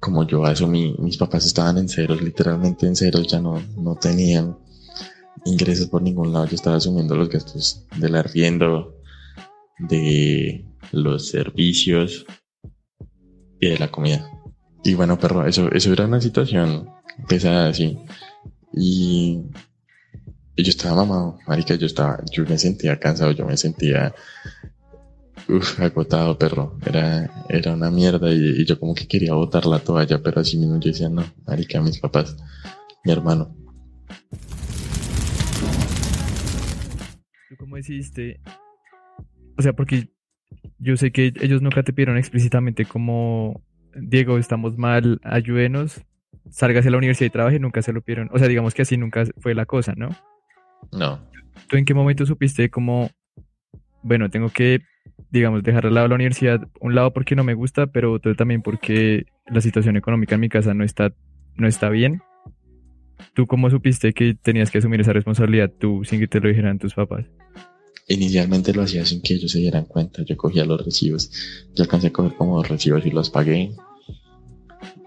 como 0.00 0.26
yo 0.26 0.44
asumí, 0.44 0.94
mis 0.98 1.16
papás 1.16 1.46
estaban 1.46 1.78
en 1.78 1.88
ceros, 1.88 2.20
literalmente 2.22 2.86
en 2.86 2.96
ceros, 2.96 3.26
ya 3.26 3.40
no, 3.40 3.62
no 3.76 3.94
tenían 3.96 4.56
ingresos 5.44 5.88
por 5.88 6.02
ningún 6.02 6.32
lado, 6.32 6.46
yo 6.46 6.54
estaba 6.54 6.76
asumiendo 6.76 7.16
los 7.16 7.28
gastos 7.28 7.86
del 7.96 8.16
arriendo, 8.16 8.96
de 9.78 10.66
los 10.92 11.28
servicios 11.28 12.26
y 13.60 13.68
de 13.68 13.78
la 13.78 13.90
comida. 13.90 14.30
Y 14.84 14.94
bueno, 14.94 15.18
perro, 15.18 15.46
eso, 15.46 15.70
eso 15.72 15.92
era 15.92 16.06
una 16.06 16.20
situación 16.20 16.90
pesada, 17.28 17.72
sí. 17.74 17.98
Y 18.72 19.42
yo 20.56 20.70
estaba 20.70 21.04
mamado, 21.04 21.38
marica, 21.46 21.74
yo 21.74 21.86
estaba, 21.86 22.22
yo 22.30 22.44
me 22.44 22.58
sentía 22.58 22.98
cansado, 22.98 23.32
yo 23.32 23.46
me 23.46 23.56
sentía 23.56 24.14
uf, 25.50 25.80
agotado, 25.80 26.38
perro. 26.38 26.78
Era, 26.84 27.44
era 27.48 27.72
una 27.74 27.90
mierda 27.90 28.32
y, 28.32 28.60
y 28.60 28.64
yo 28.64 28.78
como 28.78 28.94
que 28.94 29.06
quería 29.06 29.34
botar 29.34 29.66
la 29.66 29.78
toalla, 29.78 30.22
pero 30.22 30.40
así 30.40 30.56
mismo 30.58 30.78
yo 30.80 30.90
decía, 30.90 31.08
no, 31.08 31.24
marica, 31.46 31.80
mis 31.80 31.98
papás, 31.98 32.36
mi 33.04 33.12
hermano. 33.12 33.54
¿Tú 37.48 37.56
cómo 37.58 37.76
decidiste? 37.76 38.40
O 39.58 39.62
sea, 39.62 39.72
porque 39.72 40.08
yo 40.78 40.96
sé 40.96 41.12
que 41.12 41.32
ellos 41.40 41.62
nunca 41.62 41.82
te 41.82 41.92
pidieron 41.92 42.16
explícitamente 42.16 42.84
como, 42.84 43.62
Diego, 43.94 44.38
estamos 44.38 44.78
mal, 44.78 45.20
ayúdenos, 45.22 46.02
salgas 46.50 46.86
a 46.86 46.90
la 46.90 46.98
universidad 46.98 47.26
y 47.26 47.30
trabaje, 47.30 47.58
nunca 47.58 47.82
se 47.82 47.92
lo 47.92 48.02
pidieron. 48.02 48.30
O 48.32 48.38
sea, 48.38 48.48
digamos 48.48 48.74
que 48.74 48.82
así 48.82 48.96
nunca 48.96 49.24
fue 49.38 49.54
la 49.54 49.66
cosa, 49.66 49.94
¿no? 49.96 50.08
No, 50.92 51.20
¿Tú 51.68 51.76
en 51.76 51.84
qué 51.84 51.94
momento 51.94 52.26
supiste 52.26 52.68
como, 52.68 53.10
bueno, 54.02 54.28
tengo 54.28 54.50
que, 54.50 54.80
digamos, 55.30 55.62
dejar 55.62 55.86
al 55.86 55.94
lado 55.94 56.08
la 56.08 56.14
universidad, 56.16 56.60
un 56.80 56.94
lado 56.94 57.12
porque 57.12 57.36
no 57.36 57.44
me 57.44 57.54
gusta, 57.54 57.86
pero 57.86 58.12
otro 58.12 58.34
también 58.34 58.62
porque 58.62 59.26
la 59.46 59.60
situación 59.60 59.96
económica 59.96 60.34
en 60.34 60.40
mi 60.40 60.48
casa 60.48 60.74
no 60.74 60.84
está, 60.84 61.12
no 61.56 61.68
está 61.68 61.88
bien? 61.88 62.22
¿Tú 63.34 63.46
cómo 63.46 63.70
supiste 63.70 64.12
que 64.12 64.34
tenías 64.34 64.70
que 64.70 64.78
asumir 64.78 65.00
esa 65.00 65.12
responsabilidad 65.12 65.70
tú 65.78 66.04
sin 66.04 66.20
que 66.20 66.26
te 66.26 66.40
lo 66.40 66.48
dijeran 66.48 66.78
tus 66.78 66.94
papás? 66.94 67.26
inicialmente 68.10 68.72
lo 68.74 68.82
hacía 68.82 69.04
sin 69.06 69.22
que 69.22 69.34
ellos 69.34 69.52
se 69.52 69.60
dieran 69.60 69.84
cuenta. 69.84 70.22
Yo 70.24 70.36
cogía 70.36 70.64
los 70.64 70.84
recibos, 70.84 71.30
yo 71.74 71.84
alcancé 71.84 72.08
a 72.08 72.12
coger 72.12 72.34
como 72.34 72.56
dos 72.56 72.68
recibos 72.68 73.06
y 73.06 73.10
los 73.10 73.30
pagué. 73.30 73.72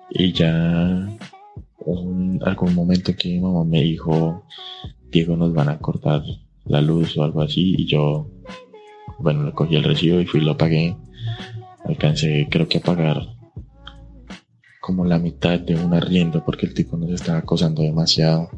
Y 0.10 0.32
ya 0.32 1.10
un, 1.80 2.40
algún 2.44 2.74
momento 2.74 3.14
que 3.16 3.30
mi 3.30 3.40
mamá 3.40 3.64
me 3.66 3.82
dijo, 3.82 4.46
Diego, 5.12 5.36
nos 5.36 5.54
van 5.54 5.70
a 5.70 5.80
cortar 5.80 6.24
la 6.66 6.82
luz 6.82 7.18
o 7.18 7.24
algo 7.24 7.42
así, 7.42 7.76
y 7.78 7.86
yo, 7.86 8.30
bueno, 9.20 9.44
le 9.44 9.54
cogí 9.54 9.76
el 9.76 9.84
recibo 9.84 10.20
y 10.20 10.26
fui 10.26 10.42
y 10.42 10.44
lo 10.44 10.58
pagué. 10.58 10.96
Alcancé, 11.86 12.48
creo 12.50 12.68
que 12.68 12.78
a 12.78 12.82
pagar 12.82 13.18
como 14.84 15.06
la 15.06 15.18
mitad 15.18 15.60
de 15.60 15.76
un 15.76 15.94
arriendo 15.94 16.44
porque 16.44 16.66
el 16.66 16.74
tipo 16.74 16.98
nos 16.98 17.12
estaba 17.12 17.40
acosando 17.40 17.82
demasiado. 17.82 18.50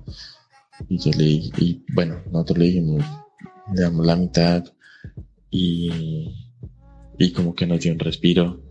Y 0.89 0.97
yo 0.97 1.11
le 1.17 1.23
dije, 1.23 1.51
y 1.57 1.85
bueno, 1.93 2.21
nosotros 2.31 2.57
le 2.57 2.65
dijimos, 2.65 3.05
le 3.73 3.81
damos 3.81 4.05
la 4.05 4.15
mitad 4.15 4.63
y, 5.49 6.33
y 7.17 7.31
como 7.31 7.53
que 7.53 7.67
nos 7.67 7.79
dio 7.79 7.93
un 7.93 7.99
respiro. 7.99 8.63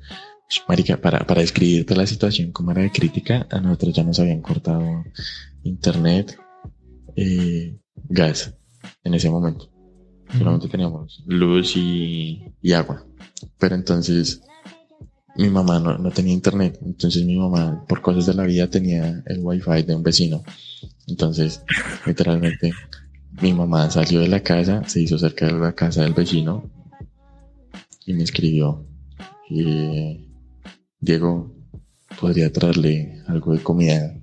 Marica, 0.69 0.97
para, 0.97 1.21
para 1.21 1.41
describirte 1.41 1.97
la 1.97 2.07
situación 2.07 2.53
como 2.53 2.73
era 2.73 2.83
de 2.83 2.91
crítica, 2.91 3.47
a 3.51 3.61
nosotros 3.61 3.95
ya 3.95 4.05
nos 4.05 4.19
habían 4.19 4.43
cortado 4.43 5.05
internet, 5.63 6.37
eh, 7.17 7.79
gas 8.09 8.55
en 9.05 9.15
ese 9.15 9.31
momento. 9.31 9.74
Solamente 10.37 10.69
teníamos 10.69 11.23
luz 11.27 11.77
y, 11.77 12.43
agua. 12.75 13.05
Pero 13.59 13.75
entonces 13.75 14.43
mi 15.37 15.49
mamá 15.49 15.79
no, 15.81 15.99
no 15.99 16.11
tenía 16.11 16.33
internet. 16.33 16.79
Entonces 16.85 17.25
mi 17.25 17.37
mamá, 17.37 17.85
por 17.89 18.01
cosas 18.03 18.27
de 18.27 18.35
la 18.35 18.45
vida, 18.45 18.69
tenía 18.69 19.23
el 19.27 19.41
wifi 19.41 19.83
de 19.83 19.95
un 19.95 20.03
vecino. 20.03 20.43
Entonces, 21.07 21.63
literalmente, 22.07 22.73
mi 23.41 23.53
mamá 23.53 23.91
salió 23.91 24.21
de 24.21 24.29
la 24.29 24.41
casa, 24.41 24.83
se 24.87 25.03
hizo 25.03 25.19
cerca 25.19 25.47
de 25.47 25.53
la 25.53 25.73
casa 25.73 26.03
del 26.03 26.15
vecino 26.15 26.71
y 28.07 28.15
me 28.15 28.23
escribió, 28.23 28.87
eh, 29.51 30.27
Diego, 31.01 31.55
¿podría 32.21 32.53
traerle 32.53 33.23
algo 33.27 33.53
de 33.53 33.63
comida 33.63 34.15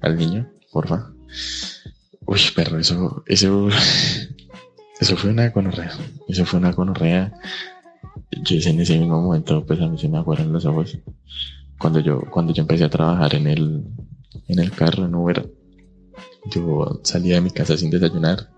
al 0.00 0.16
niño, 0.16 0.50
porfa? 0.72 1.12
Uy, 2.26 2.40
perro, 2.54 2.78
eso, 2.78 3.22
eso, 3.26 3.68
eso 5.00 5.16
fue 5.16 5.30
una 5.30 5.48
gonorrea, 5.48 5.92
eso 6.28 6.44
fue 6.44 6.60
una 6.60 6.72
gonorrea. 6.72 7.32
Yo 8.42 8.56
en 8.70 8.80
ese 8.80 8.98
mismo 8.98 9.20
momento, 9.20 9.64
pues 9.64 9.80
a 9.80 9.88
mí 9.88 9.98
se 9.98 10.08
me 10.08 10.18
aguaron 10.18 10.52
los 10.52 10.64
ojos. 10.66 10.98
Cuando 11.78 12.00
yo, 12.00 12.20
cuando 12.30 12.52
yo 12.52 12.60
empecé 12.60 12.84
a 12.84 12.90
trabajar 12.90 13.34
en 13.34 13.46
el, 13.46 13.84
en 14.48 14.58
el 14.58 14.70
carro, 14.72 15.06
en 15.06 15.14
Uber, 15.14 15.50
yo 16.50 17.00
salía 17.02 17.36
de 17.36 17.40
mi 17.40 17.50
casa 17.50 17.76
sin 17.76 17.90
desayunar, 17.90 18.50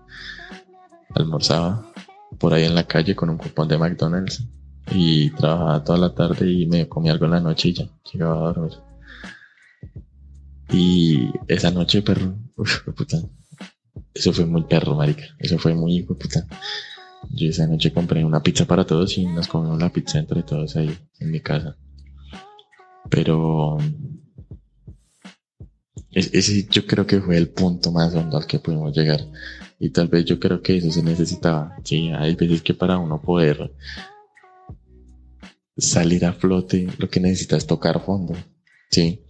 almorzaba 1.15 1.91
por 2.37 2.53
ahí 2.53 2.65
en 2.65 2.75
la 2.75 2.83
calle 2.83 3.15
con 3.15 3.29
un 3.29 3.37
cupón 3.37 3.67
de 3.67 3.77
McDonald's 3.77 4.43
y 4.91 5.29
trabajaba 5.31 5.83
toda 5.83 5.97
la 5.97 6.13
tarde 6.13 6.51
y 6.51 6.65
me 6.65 6.89
comía 6.89 7.13
algo 7.13 7.25
en 7.25 7.31
la 7.31 7.39
noche 7.39 7.69
y 7.69 7.73
ya 7.73 7.89
llegaba 8.11 8.49
a 8.49 8.53
dormir. 8.53 8.73
Y 10.71 11.29
esa 11.47 11.71
noche, 11.71 12.01
perro, 12.01 12.35
uf, 12.57 12.81
puta, 12.95 13.17
eso 14.13 14.31
fue 14.33 14.45
muy 14.45 14.63
perro, 14.63 14.95
marica, 14.95 15.23
eso 15.39 15.57
fue 15.57 15.73
muy 15.73 15.97
hijo 15.97 16.15
puta. 16.17 16.45
Yo 17.29 17.49
esa 17.49 17.67
noche 17.67 17.93
compré 17.93 18.23
una 18.25 18.43
pizza 18.43 18.65
para 18.65 18.85
todos 18.85 19.17
y 19.17 19.25
nos 19.25 19.47
comimos 19.47 19.79
la 19.81 19.89
pizza 19.89 20.19
entre 20.19 20.43
todos 20.43 20.75
ahí 20.75 20.95
en 21.19 21.31
mi 21.31 21.39
casa. 21.39 21.77
Pero 23.09 23.77
es- 26.11 26.33
ese 26.33 26.67
yo 26.69 26.85
creo 26.85 27.05
que 27.07 27.21
fue 27.21 27.37
el 27.37 27.49
punto 27.49 27.91
más 27.91 28.13
hondo 28.13 28.37
al 28.37 28.45
que 28.47 28.59
pudimos 28.59 28.95
llegar. 28.95 29.21
Y 29.79 29.89
tal 29.89 30.07
vez 30.07 30.25
yo 30.25 30.39
creo 30.39 30.61
que 30.61 30.77
eso 30.77 30.91
se 30.91 31.03
necesitaba. 31.03 31.75
Sí, 31.83 32.09
hay 32.11 32.35
veces 32.35 32.61
que 32.61 32.73
para 32.73 32.97
uno 32.97 33.21
poder 33.21 33.73
salir 35.77 36.25
a 36.25 36.33
flote, 36.33 36.87
lo 36.97 37.09
que 37.09 37.19
necesita 37.19 37.57
es 37.57 37.65
tocar 37.67 38.03
fondo. 38.05 38.33
Sí. 38.91 39.21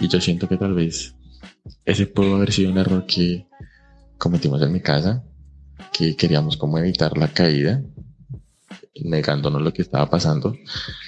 Y 0.00 0.08
yo 0.08 0.20
siento 0.20 0.48
que 0.48 0.56
tal 0.56 0.74
vez 0.74 1.14
ese 1.84 2.06
pudo 2.06 2.36
haber 2.36 2.52
sido 2.52 2.70
un 2.70 2.78
error 2.78 3.04
que 3.06 3.46
cometimos 4.22 4.62
en 4.62 4.72
mi 4.72 4.80
casa, 4.80 5.24
que 5.92 6.14
queríamos 6.14 6.56
como 6.56 6.78
evitar 6.78 7.18
la 7.18 7.26
caída, 7.26 7.82
negándonos 9.02 9.60
lo 9.60 9.72
que 9.72 9.82
estaba 9.82 10.08
pasando, 10.08 10.54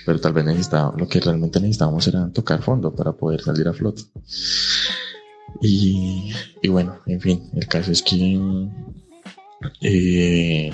pero 0.04 0.20
tal 0.20 0.32
vez 0.32 0.44
necesitaba, 0.44 0.92
lo 0.98 1.06
que 1.06 1.20
realmente 1.20 1.60
necesitábamos 1.60 2.08
era 2.08 2.28
tocar 2.32 2.60
fondo 2.60 2.92
para 2.92 3.12
poder 3.12 3.40
salir 3.40 3.68
a 3.68 3.72
flote. 3.72 4.02
Y, 5.62 6.32
y 6.60 6.68
bueno, 6.68 6.98
en 7.06 7.20
fin, 7.20 7.50
el 7.54 7.68
caso 7.68 7.92
es 7.92 8.02
que 8.02 8.36
eh, 9.80 10.72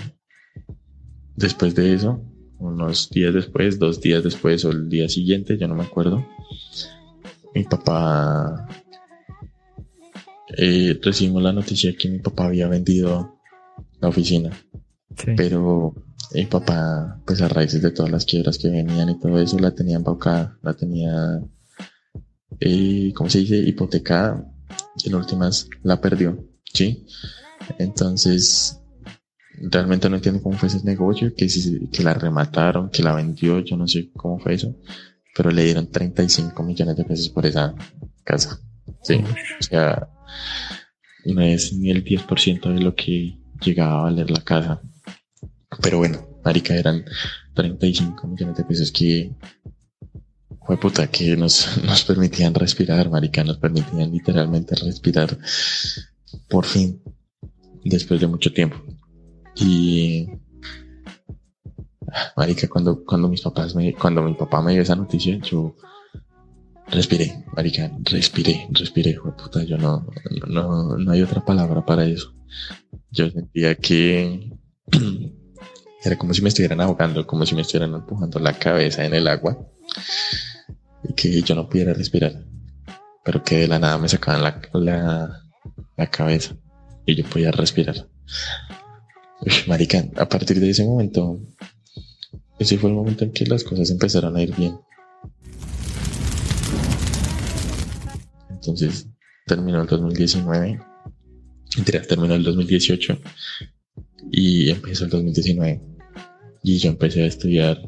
después 1.36 1.74
de 1.74 1.92
eso, 1.92 2.22
unos 2.58 3.10
días 3.10 3.34
después, 3.34 3.78
dos 3.78 4.00
días 4.00 4.24
después 4.24 4.64
o 4.64 4.70
el 4.70 4.88
día 4.88 5.10
siguiente, 5.10 5.58
ya 5.58 5.68
no 5.68 5.74
me 5.74 5.84
acuerdo, 5.84 6.26
mi 7.54 7.64
papá 7.64 8.66
eh, 10.62 10.98
recibimos 11.02 11.42
la 11.42 11.52
noticia 11.54 11.96
que 11.96 12.08
mi 12.10 12.18
papá 12.18 12.44
había 12.46 12.68
vendido 12.68 13.38
la 14.00 14.08
oficina, 14.08 14.50
Sí. 15.16 15.32
pero 15.36 15.94
mi 16.34 16.44
papá, 16.46 17.20
pues 17.26 17.40
a 17.40 17.48
raíces 17.48 17.80
de 17.82 17.90
todas 17.90 18.10
las 18.12 18.24
quiebras 18.26 18.58
que 18.58 18.68
venían 18.68 19.08
y 19.10 19.18
todo 19.18 19.40
eso, 19.40 19.58
la 19.58 19.74
tenía 19.74 19.96
embaucada, 19.96 20.58
la 20.62 20.74
tenía, 20.74 21.40
eh, 22.60 23.12
¿cómo 23.14 23.28
se 23.30 23.38
dice? 23.38 23.56
Hipotecada 23.56 24.44
y 25.02 25.08
en 25.08 25.14
últimas 25.14 25.68
la 25.82 26.00
perdió, 26.00 26.44
¿sí? 26.72 27.06
Entonces, 27.78 28.80
realmente 29.70 30.08
no 30.08 30.16
entiendo 30.16 30.42
cómo 30.42 30.56
fue 30.58 30.68
ese 30.68 30.82
negocio, 30.84 31.34
que, 31.34 31.48
si, 31.48 31.88
que 31.88 32.02
la 32.02 32.14
remataron, 32.14 32.90
que 32.90 33.02
la 33.02 33.14
vendió, 33.14 33.60
yo 33.60 33.76
no 33.76 33.86
sé 33.88 34.10
cómo 34.14 34.38
fue 34.38 34.54
eso, 34.54 34.76
pero 35.36 35.50
le 35.50 35.64
dieron 35.64 35.90
35 35.90 36.62
millones 36.62 36.96
de 36.96 37.04
pesos 37.04 37.28
por 37.30 37.46
esa 37.46 37.74
casa, 38.24 38.60
¿sí? 39.02 39.14
O 39.58 39.62
sea, 39.62 40.08
no 41.24 41.40
es 41.42 41.72
ni 41.72 41.90
el 41.90 42.04
10% 42.04 42.72
de 42.74 42.80
lo 42.80 42.94
que 42.94 43.38
llegaba 43.60 44.00
a 44.00 44.02
valer 44.04 44.30
la 44.30 44.42
casa. 44.42 44.80
Pero 45.82 45.98
bueno, 45.98 46.26
marica, 46.44 46.74
eran 46.74 47.04
35 47.54 48.26
millones 48.26 48.56
de 48.56 48.64
pesos 48.64 48.90
que 48.90 49.32
fue 50.66 50.78
puta 50.78 51.08
que 51.08 51.36
nos, 51.36 51.78
nos 51.84 52.04
permitían 52.04 52.54
respirar, 52.54 53.10
marica, 53.10 53.44
nos 53.44 53.58
permitían 53.58 54.10
literalmente 54.10 54.74
respirar 54.74 55.36
por 56.48 56.64
fin, 56.64 57.02
después 57.84 58.20
de 58.20 58.26
mucho 58.26 58.52
tiempo. 58.52 58.76
Y 59.56 60.28
marica, 62.36 62.68
cuando, 62.68 63.04
cuando 63.04 63.28
mis 63.28 63.42
papás 63.42 63.74
me, 63.74 63.94
cuando 63.94 64.22
mi 64.22 64.34
papá 64.34 64.62
me 64.62 64.72
dio 64.72 64.82
esa 64.82 64.96
noticia, 64.96 65.38
yo 65.38 65.76
respiré, 66.90 67.44
marica, 67.54 67.90
respiré, 68.04 68.68
respiré, 68.70 69.18
puta, 69.36 69.62
yo 69.64 69.78
no, 69.78 70.06
no, 70.48 70.96
no 70.96 71.12
hay 71.12 71.22
otra 71.22 71.44
palabra 71.44 71.84
para 71.84 72.04
eso. 72.04 72.34
Yo 73.10 73.30
sentía 73.30 73.74
que 73.76 74.50
era 76.04 76.16
como 76.18 76.34
si 76.34 76.42
me 76.42 76.48
estuvieran 76.48 76.80
ahogando, 76.80 77.26
como 77.26 77.46
si 77.46 77.54
me 77.54 77.62
estuvieran 77.62 77.94
empujando 77.94 78.38
la 78.38 78.54
cabeza 78.54 79.04
en 79.04 79.14
el 79.14 79.28
agua 79.28 79.58
y 81.04 81.14
que 81.14 81.42
yo 81.42 81.54
no 81.54 81.68
pudiera 81.68 81.94
respirar, 81.94 82.44
pero 83.24 83.42
que 83.42 83.58
de 83.58 83.68
la 83.68 83.78
nada 83.78 83.98
me 83.98 84.08
sacaban 84.08 84.42
la, 84.42 84.60
la, 84.74 85.42
la 85.96 86.06
cabeza 86.08 86.56
y 87.06 87.14
yo 87.14 87.24
podía 87.24 87.50
respirar. 87.50 88.08
Uy, 89.40 89.52
marica, 89.66 90.04
a 90.16 90.28
partir 90.28 90.60
de 90.60 90.70
ese 90.70 90.84
momento, 90.84 91.40
ese 92.58 92.78
fue 92.78 92.90
el 92.90 92.96
momento 92.96 93.24
en 93.24 93.32
que 93.32 93.46
las 93.46 93.64
cosas 93.64 93.90
empezaron 93.90 94.36
a 94.36 94.42
ir 94.42 94.54
bien. 94.54 94.78
Entonces, 98.60 99.08
terminó 99.46 99.80
el 99.80 99.86
2019, 99.86 100.80
mentira, 101.76 102.02
terminó 102.02 102.34
el 102.34 102.42
2018 102.42 103.18
y 104.30 104.70
empezó 104.70 105.04
el 105.04 105.10
2019. 105.10 105.82
Y 106.62 106.76
yo 106.76 106.90
empecé 106.90 107.22
a 107.22 107.26
estudiar 107.26 107.80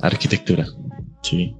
arquitectura, 0.00 0.66
sí. 1.22 1.56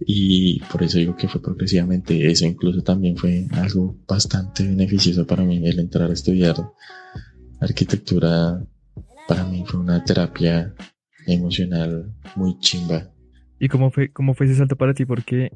Y 0.00 0.60
por 0.64 0.82
eso 0.82 0.98
digo 0.98 1.16
que 1.16 1.28
fue 1.28 1.40
progresivamente. 1.40 2.30
Eso 2.30 2.44
incluso 2.44 2.82
también 2.82 3.16
fue 3.16 3.46
algo 3.52 3.96
bastante 4.06 4.66
beneficioso 4.66 5.26
para 5.26 5.44
mí, 5.44 5.66
el 5.66 5.78
entrar 5.78 6.10
a 6.10 6.12
estudiar 6.12 6.56
arquitectura. 7.60 8.62
Para 9.26 9.44
mí 9.44 9.64
fue 9.66 9.80
una 9.80 10.04
terapia 10.04 10.74
emocional 11.26 12.14
muy 12.36 12.58
chimba. 12.58 13.10
¿Y 13.58 13.68
cómo 13.68 13.90
fue, 13.90 14.12
cómo 14.12 14.34
fue 14.34 14.44
ese 14.44 14.56
salto 14.56 14.76
para 14.76 14.92
ti? 14.92 15.06
Porque 15.06 15.50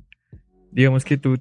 digamos 0.73 1.05
que 1.05 1.19
tú, 1.19 1.37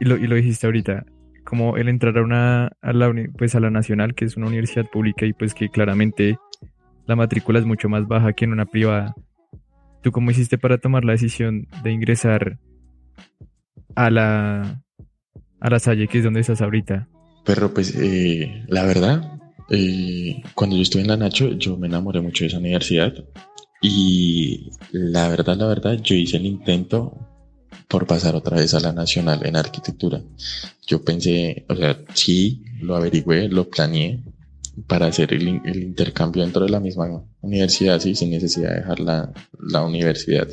y 0.00 0.04
lo, 0.04 0.16
y 0.16 0.26
lo 0.26 0.36
dijiste 0.36 0.66
ahorita, 0.66 1.04
como 1.44 1.76
el 1.76 1.88
entrar 1.88 2.18
a 2.18 2.22
una, 2.22 2.66
a 2.82 2.92
la, 2.92 3.12
pues 3.38 3.54
a 3.54 3.60
la 3.60 3.70
nacional, 3.70 4.14
que 4.14 4.24
es 4.24 4.36
una 4.36 4.48
universidad 4.48 4.86
pública 4.90 5.24
y 5.26 5.32
pues 5.32 5.54
que 5.54 5.68
claramente 5.68 6.38
la 7.06 7.16
matrícula 7.16 7.58
es 7.58 7.64
mucho 7.64 7.88
más 7.88 8.06
baja 8.06 8.32
que 8.32 8.44
en 8.44 8.52
una 8.52 8.66
privada. 8.66 9.14
¿Tú 10.02 10.12
cómo 10.12 10.30
hiciste 10.30 10.58
para 10.58 10.78
tomar 10.78 11.04
la 11.04 11.12
decisión 11.12 11.68
de 11.82 11.92
ingresar 11.92 12.58
a 13.94 14.10
la, 14.10 14.82
a 15.60 15.70
la 15.70 15.78
Salle, 15.78 16.08
que 16.08 16.18
es 16.18 16.24
donde 16.24 16.40
estás 16.40 16.60
ahorita? 16.60 17.08
Pero 17.44 17.72
pues 17.72 17.96
eh, 17.96 18.64
la 18.68 18.84
verdad, 18.84 19.38
eh, 19.70 20.42
cuando 20.54 20.76
yo 20.76 20.82
estuve 20.82 21.02
en 21.02 21.08
la 21.08 21.16
Nacho, 21.16 21.52
yo 21.52 21.76
me 21.76 21.86
enamoré 21.86 22.20
mucho 22.20 22.44
de 22.44 22.48
esa 22.48 22.58
universidad. 22.58 23.14
Y 23.80 24.70
la 24.90 25.28
verdad, 25.28 25.56
la 25.56 25.66
verdad, 25.66 25.94
yo 26.02 26.16
hice 26.16 26.38
el 26.38 26.46
intento 26.46 27.35
por 27.88 28.06
pasar 28.06 28.34
otra 28.34 28.56
vez 28.56 28.74
a 28.74 28.80
la 28.80 28.92
nacional 28.92 29.44
en 29.44 29.56
arquitectura. 29.56 30.22
Yo 30.86 31.02
pensé, 31.02 31.64
o 31.68 31.76
sea, 31.76 31.98
sí, 32.14 32.64
lo 32.80 32.96
averigüé, 32.96 33.48
lo 33.48 33.68
planeé 33.68 34.22
para 34.86 35.06
hacer 35.06 35.32
el, 35.32 35.48
intercambio 35.64 36.42
dentro 36.42 36.64
de 36.64 36.70
la 36.70 36.80
misma 36.80 37.24
universidad, 37.40 38.00
sí, 38.00 38.14
sin 38.14 38.30
necesidad 38.30 38.70
de 38.70 38.76
dejar 38.76 39.00
la, 39.00 39.32
la 39.58 39.84
universidad. 39.84 40.48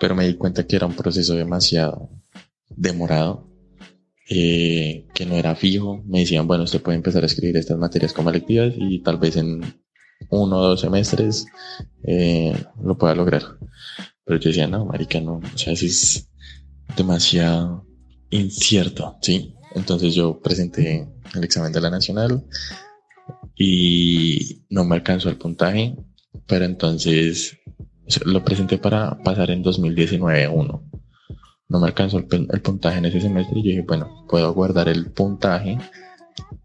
Pero 0.00 0.14
me 0.14 0.26
di 0.26 0.34
cuenta 0.34 0.66
que 0.66 0.76
era 0.76 0.86
un 0.86 0.94
proceso 0.94 1.34
demasiado 1.34 2.10
demorado 2.68 3.48
eh, 4.30 5.06
que 5.14 5.26
no 5.26 5.34
era 5.34 5.54
fijo. 5.54 6.02
Me 6.06 6.20
decían, 6.20 6.46
bueno, 6.46 6.64
usted 6.64 6.82
puede 6.82 6.96
empezar 6.96 7.22
a 7.22 7.26
escribir 7.26 7.56
estas 7.56 7.78
materias 7.78 8.12
como 8.12 8.30
electivas 8.30 8.74
y 8.76 9.00
tal 9.00 9.18
vez 9.18 9.36
en 9.36 9.62
uno 10.30 10.58
o 10.58 10.68
dos 10.68 10.80
semestres 10.80 11.46
eh, 12.04 12.54
lo 12.82 12.98
pueda 12.98 13.14
lograr. 13.14 13.42
Pero 14.24 14.38
yo 14.38 14.50
decía, 14.50 14.66
no, 14.66 14.84
marica, 14.84 15.20
no, 15.20 15.38
o 15.38 15.58
sea, 15.58 15.72
es 15.72 16.27
demasiado 16.96 17.86
incierto, 18.30 19.16
¿sí? 19.22 19.54
Entonces 19.74 20.14
yo 20.14 20.40
presenté 20.40 21.08
el 21.34 21.44
examen 21.44 21.72
de 21.72 21.80
la 21.80 21.90
nacional 21.90 22.44
y 23.54 24.64
no 24.70 24.84
me 24.84 24.96
alcanzó 24.96 25.28
el 25.28 25.36
puntaje, 25.36 25.96
pero 26.46 26.64
entonces 26.64 27.58
lo 28.24 28.44
presenté 28.44 28.78
para 28.78 29.18
pasar 29.22 29.50
en 29.50 29.62
2019 29.62 30.48
uno 30.48 30.88
no 31.68 31.80
me 31.80 31.86
alcanzó 31.86 32.18
el, 32.18 32.26
puntaje 32.62 32.98
en 32.98 33.04
ese 33.04 33.20
semestre 33.20 33.60
y 33.60 33.62
yo 33.62 33.70
dije, 33.70 33.84
bueno, 33.86 34.24
puedo 34.28 34.52
guardar 34.54 34.88
el 34.88 35.10
puntaje 35.10 35.78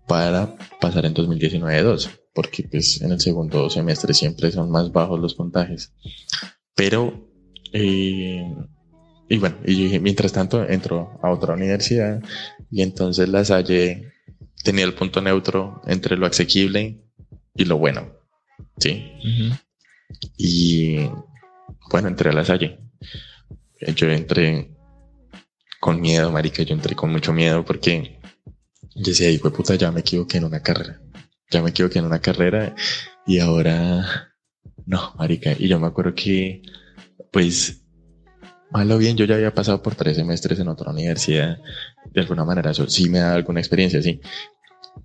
para 0.08 0.56
pasar 0.80 1.06
en 1.06 1.14
2019 1.14 1.82
2, 1.82 2.10
porque 2.34 2.64
pues 2.64 3.02
en 3.02 3.12
el 3.12 3.20
segundo 3.20 3.70
semestre 3.70 4.14
siempre 4.14 4.52
son 4.52 4.72
más 4.72 4.92
bajos 4.92 5.20
los 5.20 5.36
puntajes. 5.36 5.94
Pero, 6.76 7.30
eh, 7.74 8.46
y 9.30 9.38
bueno, 9.38 9.58
y 9.66 10.00
mientras 10.00 10.34
tanto 10.34 10.64
entro 10.68 11.20
a 11.22 11.30
otra 11.30 11.54
universidad 11.54 12.22
y 12.70 12.82
entonces 12.82 13.30
la 13.30 13.46
Salle 13.46 14.14
tenía 14.64 14.86
el 14.86 14.94
punto 14.94 15.22
neutro 15.22 15.82
entre 15.86 16.18
lo 16.18 16.26
asequible 16.26 17.04
y 17.56 17.66
lo 17.66 17.78
bueno. 17.78 18.12
¿Sí? 18.78 19.12
Y 20.38 21.10
bueno, 21.92 22.08
entré 22.08 22.30
a 22.30 22.34
la 22.34 22.46
Salle. 22.46 22.80
Yo 23.96 24.10
entré 24.10 24.72
con 25.80 26.00
miedo, 26.00 26.32
marica. 26.32 26.64
Yo 26.64 26.74
entré 26.74 26.96
con 26.96 27.12
mucho 27.12 27.34
miedo 27.34 27.64
porque 27.64 28.20
yo 28.96 29.04
decía, 29.04 29.30
hijo 29.30 29.50
de 29.50 29.56
puta, 29.56 29.76
ya 29.76 29.92
me 29.92 30.00
equivoqué 30.00 30.38
en 30.38 30.46
una 30.46 30.62
carrera. 30.62 31.02
Ya 31.52 31.62
me 31.62 31.70
equivoqué 31.70 32.00
en 32.00 32.06
una 32.06 32.20
carrera 32.20 32.76
y 33.28 33.40
ahora 33.40 34.34
no, 34.86 35.14
marica. 35.18 35.54
Y 35.58 35.68
yo 35.68 35.80
me 35.80 35.88
acuerdo 35.88 36.16
que, 36.16 36.62
pues, 37.32 37.83
malo 38.74 38.98
bien, 38.98 39.16
yo 39.16 39.26
ya 39.26 39.36
había 39.36 39.54
pasado 39.54 39.82
por 39.82 39.96
tres 39.96 40.18
semestres 40.18 40.60
en 40.60 40.68
otra 40.68 40.92
universidad. 40.92 41.60
De 42.12 42.22
alguna 42.22 42.44
manera, 42.44 42.72
eso 42.72 42.90
sí 42.90 43.10
me 43.10 43.20
da 43.20 43.34
alguna 43.36 43.60
experiencia, 43.60 44.02
sí. 44.02 44.20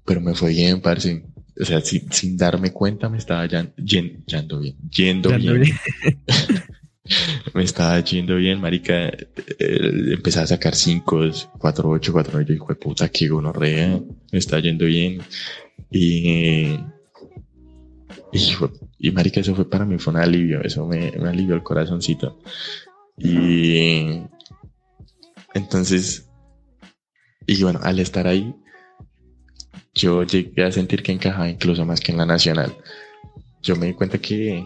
Pero 0.04 0.20
me 0.20 0.34
fue 0.34 0.50
bien, 0.50 0.80
parce. 0.80 1.24
O 1.60 1.64
sea, 1.64 1.80
sin, 1.80 2.36
darme 2.36 2.72
cuenta 2.72 3.08
me 3.08 3.18
estaba 3.18 3.44
ya, 3.46 3.68
yendo 3.76 4.60
bien. 4.60 4.76
Yendo 4.88 5.30
bien. 5.36 5.60
bien. 5.60 5.76
me 7.54 7.64
estaba 7.64 7.98
yendo 8.00 8.36
bien, 8.36 8.60
marica. 8.60 9.08
Eh, 9.08 10.12
empecé 10.12 10.40
a 10.40 10.46
sacar 10.46 10.74
5, 10.74 11.30
4, 11.58 11.90
8, 11.90 12.12
4, 12.12 12.32
9. 12.32 12.46
Yo 12.48 12.54
hijo 12.54 12.68
de 12.68 12.74
puta, 12.76 13.08
que 13.08 13.28
gonorrea. 13.28 14.00
Me 14.32 14.38
está 14.38 14.60
yendo 14.60 14.86
bien. 14.86 15.20
Y, 15.90 16.68
y, 18.32 18.56
y, 18.98 19.10
marica, 19.10 19.40
eso 19.40 19.54
fue 19.54 19.68
para 19.68 19.84
mí, 19.84 19.98
fue 19.98 20.12
un 20.12 20.20
alivio. 20.20 20.62
Eso 20.62 20.86
me, 20.86 21.12
me 21.12 21.28
alivió 21.28 21.54
el 21.54 21.62
corazoncito. 21.62 22.38
Y 23.18 24.22
entonces, 25.54 26.28
y 27.46 27.62
bueno, 27.62 27.80
al 27.82 27.98
estar 27.98 28.26
ahí, 28.26 28.54
yo 29.94 30.22
llegué 30.22 30.64
a 30.64 30.72
sentir 30.72 31.02
que 31.02 31.12
encajaba 31.12 31.48
incluso 31.48 31.84
más 31.84 32.00
que 32.00 32.12
en 32.12 32.18
la 32.18 32.26
nacional. 32.26 32.76
Yo 33.62 33.74
me 33.76 33.86
di 33.86 33.94
cuenta 33.94 34.18
que 34.18 34.64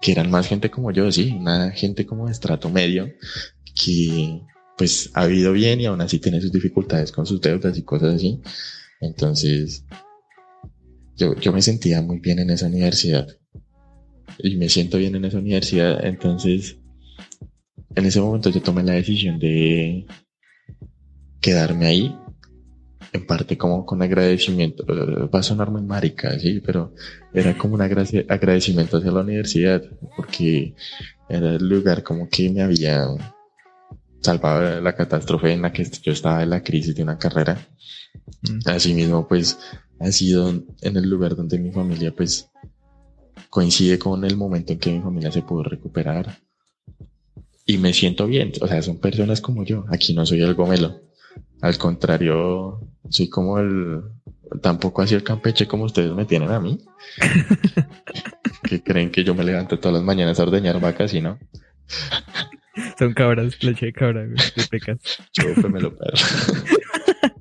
que 0.00 0.12
eran 0.12 0.30
más 0.30 0.46
gente 0.46 0.70
como 0.70 0.92
yo, 0.92 1.10
sí, 1.10 1.32
una 1.38 1.70
gente 1.70 2.06
como 2.06 2.26
de 2.26 2.32
estrato 2.32 2.70
medio, 2.70 3.12
que 3.74 4.42
pues 4.76 5.10
ha 5.14 5.26
vivido 5.26 5.52
bien 5.52 5.80
y 5.80 5.86
aún 5.86 6.00
así 6.00 6.18
tiene 6.18 6.40
sus 6.40 6.52
dificultades 6.52 7.12
con 7.12 7.26
sus 7.26 7.40
deudas 7.40 7.76
y 7.78 7.82
cosas 7.82 8.14
así. 8.14 8.40
Entonces, 9.00 9.84
yo, 11.16 11.34
yo 11.36 11.52
me 11.52 11.62
sentía 11.62 12.02
muy 12.02 12.18
bien 12.20 12.38
en 12.38 12.50
esa 12.50 12.66
universidad. 12.66 13.26
Y 14.38 14.56
me 14.56 14.68
siento 14.68 14.98
bien 14.98 15.16
en 15.16 15.24
esa 15.24 15.38
universidad. 15.38 16.04
Entonces, 16.04 16.78
en 17.96 18.04
ese 18.04 18.20
momento 18.20 18.50
yo 18.50 18.62
tomé 18.62 18.82
la 18.82 18.92
decisión 18.92 19.38
de 19.38 20.06
quedarme 21.40 21.86
ahí 21.86 22.16
en 23.12 23.26
parte 23.26 23.56
como 23.56 23.86
con 23.86 24.02
agradecimiento, 24.02 24.84
va 24.86 25.38
a 25.38 25.42
sonar 25.42 25.70
muy 25.70 25.82
marica, 25.82 26.38
sí, 26.38 26.60
pero 26.64 26.92
era 27.32 27.56
como 27.56 27.74
un 27.74 27.82
agradecimiento 27.82 28.98
hacia 28.98 29.10
la 29.10 29.20
universidad, 29.20 29.82
porque 30.16 30.74
era 31.28 31.54
el 31.54 31.68
lugar 31.68 32.02
como 32.02 32.28
que 32.28 32.50
me 32.50 32.62
había 32.62 33.06
salvado 34.20 34.60
de 34.60 34.82
la 34.82 34.94
catástrofe 34.94 35.52
en 35.52 35.62
la 35.62 35.72
que 35.72 35.84
yo 36.02 36.12
estaba 36.12 36.42
en 36.42 36.50
la 36.50 36.62
crisis 36.62 36.94
de 36.94 37.02
una 37.02 37.18
carrera. 37.18 37.66
Mm. 38.42 38.68
Asimismo, 38.68 39.26
pues 39.26 39.58
ha 39.98 40.12
sido 40.12 40.50
en 40.50 40.96
el 40.96 41.08
lugar 41.08 41.36
donde 41.36 41.58
mi 41.58 41.70
familia, 41.70 42.12
pues 42.14 42.50
coincide 43.48 43.98
con 43.98 44.24
el 44.24 44.36
momento 44.36 44.72
en 44.72 44.78
que 44.78 44.92
mi 44.92 45.00
familia 45.00 45.32
se 45.32 45.42
pudo 45.42 45.62
recuperar. 45.62 46.38
Y 47.68 47.78
me 47.78 47.92
siento 47.92 48.28
bien, 48.28 48.52
o 48.60 48.68
sea, 48.68 48.80
son 48.80 48.98
personas 49.00 49.40
como 49.40 49.64
yo. 49.64 49.84
Aquí 49.88 50.14
no 50.14 50.24
soy 50.24 50.40
el 50.40 50.54
gomelo. 50.54 51.00
Al 51.60 51.76
contrario, 51.78 52.80
soy 53.10 53.28
como 53.28 53.58
el, 53.58 54.02
tampoco 54.62 55.02
así 55.02 55.16
el 55.16 55.24
campeche 55.24 55.66
como 55.66 55.82
ustedes 55.84 56.12
me 56.12 56.26
tienen 56.26 56.52
a 56.52 56.60
mí. 56.60 56.78
que 58.62 58.84
creen 58.84 59.10
que 59.10 59.24
yo 59.24 59.34
me 59.34 59.42
levanto 59.42 59.80
todas 59.80 59.94
las 59.94 60.04
mañanas 60.04 60.38
a 60.38 60.44
ordeñar 60.44 60.80
vacas 60.80 61.12
y 61.12 61.20
no. 61.20 61.40
Son 62.98 63.14
cabras, 63.14 63.60
leche 63.62 63.86
de 63.86 63.92
cabra, 63.92 64.22
de 64.26 64.36
pecas. 64.70 64.98
Yo 65.32 65.68
me 65.68 65.80
lo 65.80 65.96
perro. 65.96 66.12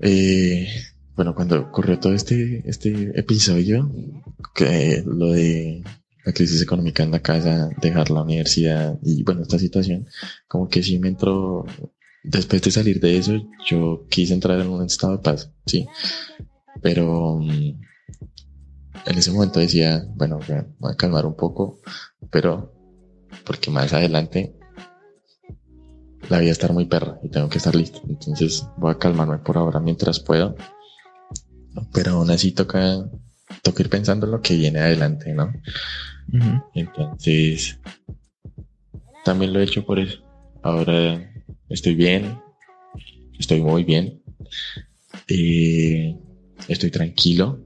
eh, 0.00 0.68
bueno, 1.16 1.34
cuando 1.34 1.60
ocurrió 1.60 1.98
todo 1.98 2.12
este, 2.12 2.62
este 2.68 3.18
episodio, 3.18 3.90
que 4.52 5.02
lo 5.06 5.32
de 5.32 5.82
la 6.24 6.32
crisis 6.32 6.62
económica 6.62 7.02
en 7.02 7.10
la 7.10 7.20
casa, 7.20 7.68
dejar 7.80 8.10
la 8.10 8.22
universidad 8.22 8.98
y 9.02 9.22
bueno, 9.22 9.42
esta 9.42 9.58
situación, 9.58 10.06
como 10.48 10.68
que 10.68 10.82
sí 10.82 10.98
me 10.98 11.08
entró, 11.08 11.64
después 12.22 12.62
de 12.62 12.70
salir 12.70 13.00
de 13.00 13.18
eso, 13.18 13.32
yo 13.66 14.06
quise 14.08 14.32
entrar 14.32 14.58
en 14.60 14.68
un 14.68 14.84
estado 14.84 15.16
de 15.16 15.22
paz, 15.22 15.52
sí, 15.66 15.86
pero 16.80 17.38
mm, 17.38 17.80
en 19.06 19.18
ese 19.18 19.30
momento 19.30 19.60
decía, 19.60 20.06
bueno, 20.14 20.40
voy 20.78 20.92
a 20.92 20.96
calmar 20.96 21.26
un 21.26 21.36
poco, 21.36 21.80
pero 22.30 22.72
porque 23.44 23.70
más 23.70 23.92
adelante 23.92 24.56
la 26.30 26.38
vida 26.38 26.52
estar 26.52 26.72
muy 26.72 26.86
perra 26.86 27.18
y 27.22 27.28
tengo 27.28 27.50
que 27.50 27.58
estar 27.58 27.74
listo, 27.74 28.00
entonces 28.08 28.66
voy 28.78 28.92
a 28.92 28.98
calmarme 28.98 29.38
por 29.38 29.58
ahora 29.58 29.78
mientras 29.78 30.20
puedo, 30.20 30.56
pero 31.92 32.12
aún 32.12 32.30
así 32.30 32.52
toca, 32.52 33.06
toca 33.62 33.82
ir 33.82 33.88
pensando 33.88 34.26
en 34.26 34.32
lo 34.32 34.40
que 34.40 34.56
viene 34.56 34.80
adelante, 34.80 35.32
¿no? 35.32 35.52
Entonces, 36.74 37.78
también 39.24 39.52
lo 39.52 39.60
he 39.60 39.64
hecho 39.64 39.84
por 39.84 39.98
eso. 39.98 40.22
Ahora 40.62 41.30
estoy 41.68 41.94
bien, 41.94 42.38
estoy 43.38 43.60
muy 43.60 43.84
bien, 43.84 44.22
eh, 45.28 46.16
estoy 46.68 46.90
tranquilo 46.90 47.60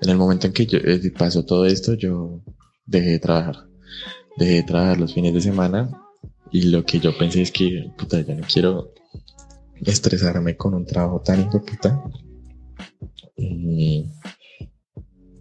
En 0.00 0.10
el 0.10 0.16
momento 0.16 0.46
en 0.46 0.52
que 0.52 0.66
yo 0.66 0.78
eh, 0.78 1.12
pasó 1.16 1.44
todo 1.44 1.66
esto, 1.66 1.94
yo 1.94 2.40
dejé 2.86 3.10
de 3.10 3.18
trabajar. 3.18 3.66
Dejé 4.36 4.54
de 4.54 4.62
trabajar 4.62 4.98
los 4.98 5.14
fines 5.14 5.34
de 5.34 5.40
semana 5.40 5.90
y 6.50 6.62
lo 6.62 6.84
que 6.84 7.00
yo 7.00 7.16
pensé 7.16 7.42
es 7.42 7.50
que, 7.52 7.90
puta, 7.96 8.20
ya 8.20 8.34
no 8.34 8.46
quiero 8.46 8.92
estresarme 9.80 10.56
con 10.56 10.74
un 10.74 10.86
trabajo 10.86 11.20
tan 11.20 11.48
puta. 11.50 12.02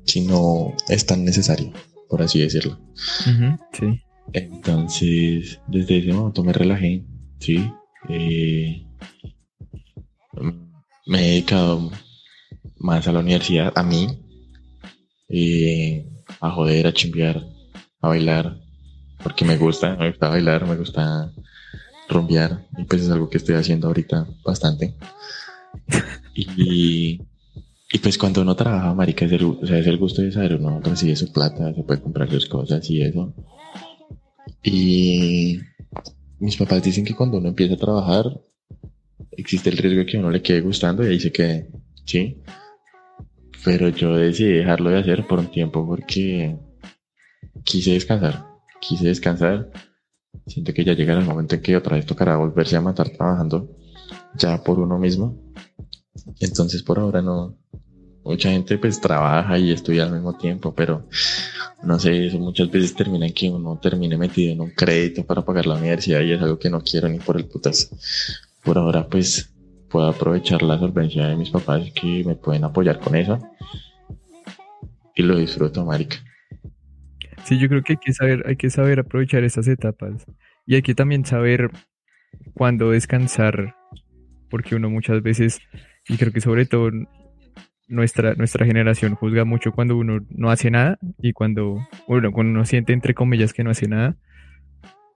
Si 0.09 0.21
no 0.21 0.73
es 0.87 1.05
tan 1.05 1.23
necesario, 1.23 1.71
por 2.09 2.21
así 2.21 2.39
decirlo. 2.39 2.79
sí. 3.73 4.01
Entonces, 4.33 5.59
desde 5.67 5.99
ese 5.99 6.13
momento 6.13 6.43
me 6.43 6.53
relajé, 6.53 7.03
sí. 7.39 7.71
Eh, 8.09 8.85
me 11.05 11.19
he 11.19 11.29
dedicado 11.31 11.91
más 12.77 13.07
a 13.07 13.11
la 13.11 13.19
universidad, 13.19 13.73
a 13.75 13.83
mí, 13.83 14.07
eh, 15.29 16.07
a 16.39 16.51
joder, 16.51 16.87
a 16.87 16.93
chimbear, 16.93 17.43
a 18.01 18.07
bailar, 18.07 18.59
porque 19.23 19.45
me 19.45 19.57
gusta, 19.57 19.95
me 19.95 20.09
gusta 20.09 20.29
bailar, 20.29 20.67
me 20.67 20.75
gusta 20.75 21.31
rumbear, 22.07 22.67
y 22.77 22.83
pues 22.85 23.03
es 23.03 23.09
algo 23.09 23.29
que 23.29 23.37
estoy 23.37 23.55
haciendo 23.55 23.87
ahorita 23.87 24.27
bastante. 24.43 24.95
y, 26.35 27.21
y 27.91 27.97
pues 27.99 28.17
cuando 28.17 28.41
uno 28.41 28.55
trabaja, 28.55 28.93
marica, 28.93 29.25
es 29.25 29.31
el, 29.31 29.43
o 29.43 29.65
sea, 29.65 29.79
es 29.79 29.87
el 29.87 29.97
gusto 29.97 30.21
de 30.21 30.31
saber, 30.31 30.55
uno 30.55 30.79
recibe 30.81 31.15
su 31.15 31.31
plata, 31.31 31.73
se 31.73 31.83
puede 31.83 32.01
comprar 32.01 32.29
sus 32.29 32.47
cosas 32.47 32.87
y 32.89 33.01
eso. 33.01 33.33
Y 34.61 35.59
mis 36.39 36.55
papás 36.57 36.83
dicen 36.83 37.03
que 37.03 37.15
cuando 37.15 37.37
uno 37.37 37.49
empieza 37.49 37.73
a 37.73 37.77
trabajar, 37.77 38.25
existe 39.31 39.69
el 39.69 39.77
riesgo 39.77 39.99
de 39.99 40.05
que 40.05 40.17
uno 40.17 40.29
le 40.29 40.41
quede 40.41 40.61
gustando 40.61 41.03
y 41.03 41.07
ahí 41.07 41.19
se 41.19 41.31
quede, 41.31 41.71
¿sí? 42.05 42.37
Pero 43.65 43.89
yo 43.89 44.15
decidí 44.15 44.51
dejarlo 44.51 44.91
de 44.91 44.99
hacer 44.99 45.25
por 45.25 45.39
un 45.39 45.49
tiempo 45.49 45.85
porque 45.85 46.57
quise 47.63 47.93
descansar, 47.93 48.45
quise 48.79 49.07
descansar. 49.07 49.71
Siento 50.45 50.73
que 50.73 50.83
ya 50.83 50.93
llega 50.93 51.13
el 51.13 51.25
momento 51.25 51.55
en 51.55 51.61
que 51.61 51.75
otra 51.75 51.95
vez 51.95 52.05
tocará 52.05 52.37
volverse 52.37 52.75
a 52.75 52.81
matar 52.81 53.09
trabajando 53.09 53.75
ya 54.35 54.63
por 54.63 54.79
uno 54.79 54.99
mismo. 54.99 55.48
Entonces 56.39 56.83
por 56.83 56.99
ahora 56.99 57.21
no, 57.21 57.55
mucha 58.23 58.51
gente 58.51 58.77
pues 58.77 58.99
trabaja 58.99 59.57
y 59.57 59.71
estudia 59.71 60.03
al 60.03 60.13
mismo 60.13 60.37
tiempo, 60.37 60.73
pero 60.73 61.07
no 61.83 61.99
sé, 61.99 62.27
eso 62.27 62.39
muchas 62.39 62.69
veces 62.69 62.93
termina 62.93 63.27
en 63.27 63.33
que 63.33 63.49
uno 63.49 63.79
termine 63.81 64.17
metido 64.17 64.51
en 64.53 64.61
un 64.61 64.71
crédito 64.71 65.25
para 65.25 65.43
pagar 65.43 65.65
la 65.65 65.75
universidad 65.75 66.21
y 66.21 66.33
es 66.33 66.41
algo 66.41 66.59
que 66.59 66.69
no 66.69 66.81
quiero 66.81 67.07
ni 67.07 67.19
por 67.19 67.37
el 67.37 67.45
putas. 67.45 67.89
Por 68.63 68.77
ahora 68.77 69.07
pues 69.07 69.53
puedo 69.89 70.07
aprovechar 70.07 70.61
la 70.61 70.77
solvencia 70.77 71.27
de 71.27 71.35
mis 71.35 71.49
papás 71.49 71.91
que 71.93 72.23
me 72.25 72.35
pueden 72.35 72.63
apoyar 72.63 72.99
con 72.99 73.15
eso 73.15 73.39
y 75.15 75.23
lo 75.23 75.37
disfruto, 75.37 75.85
marica. 75.85 76.17
Sí, 77.43 77.57
yo 77.57 77.67
creo 77.67 77.81
que 77.83 77.93
hay 77.93 77.97
que 77.97 78.13
saber, 78.13 78.43
hay 78.47 78.55
que 78.55 78.69
saber 78.69 78.99
aprovechar 78.99 79.43
esas 79.43 79.67
etapas 79.67 80.25
y 80.65 80.75
hay 80.75 80.81
que 80.81 80.93
también 80.93 81.25
saber 81.25 81.71
cuándo 82.53 82.91
descansar, 82.91 83.75
porque 84.49 84.75
uno 84.75 84.89
muchas 84.89 85.21
veces, 85.23 85.59
y 86.09 86.17
creo 86.17 86.33
que 86.33 86.41
sobre 86.41 86.65
todo 86.65 86.91
nuestra, 87.87 88.33
nuestra 88.33 88.65
generación 88.65 89.15
juzga 89.15 89.45
mucho 89.45 89.71
cuando 89.71 89.95
uno 89.95 90.25
no 90.29 90.49
hace 90.49 90.71
nada 90.71 90.99
y 91.19 91.33
cuando, 91.33 91.77
bueno, 92.07 92.31
cuando 92.31 92.51
uno 92.51 92.65
siente 92.65 92.93
entre 92.93 93.13
comillas 93.13 93.53
que 93.53 93.63
no 93.63 93.69
hace 93.69 93.87
nada. 93.87 94.17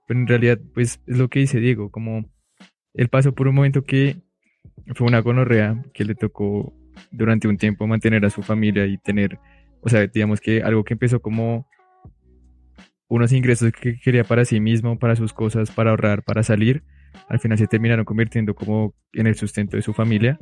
Pero 0.06 0.20
en 0.20 0.26
realidad, 0.26 0.58
pues 0.74 1.00
es 1.06 1.18
lo 1.18 1.28
que 1.28 1.40
dice 1.40 1.60
Diego, 1.60 1.90
como 1.90 2.30
él 2.94 3.08
pasó 3.08 3.34
por 3.34 3.48
un 3.48 3.56
momento 3.56 3.84
que 3.84 4.16
fue 4.94 5.06
una 5.06 5.20
gonorrea 5.20 5.82
que 5.92 6.04
le 6.04 6.14
tocó 6.14 6.72
durante 7.10 7.48
un 7.48 7.56
tiempo 7.56 7.86
mantener 7.86 8.24
a 8.24 8.30
su 8.30 8.42
familia 8.42 8.86
y 8.86 8.98
tener, 8.98 9.38
o 9.80 9.88
sea, 9.88 10.06
digamos 10.06 10.40
que 10.40 10.62
algo 10.62 10.84
que 10.84 10.94
empezó 10.94 11.20
como 11.20 11.66
unos 13.08 13.32
ingresos 13.32 13.72
que 13.72 13.98
quería 13.98 14.24
para 14.24 14.44
sí 14.44 14.60
mismo, 14.60 14.98
para 14.98 15.16
sus 15.16 15.32
cosas, 15.32 15.70
para 15.70 15.90
ahorrar, 15.90 16.22
para 16.22 16.42
salir, 16.42 16.84
al 17.28 17.40
final 17.40 17.58
se 17.58 17.66
terminaron 17.66 18.04
convirtiendo 18.04 18.54
como 18.54 18.94
en 19.12 19.26
el 19.26 19.34
sustento 19.34 19.76
de 19.76 19.82
su 19.82 19.92
familia. 19.92 20.38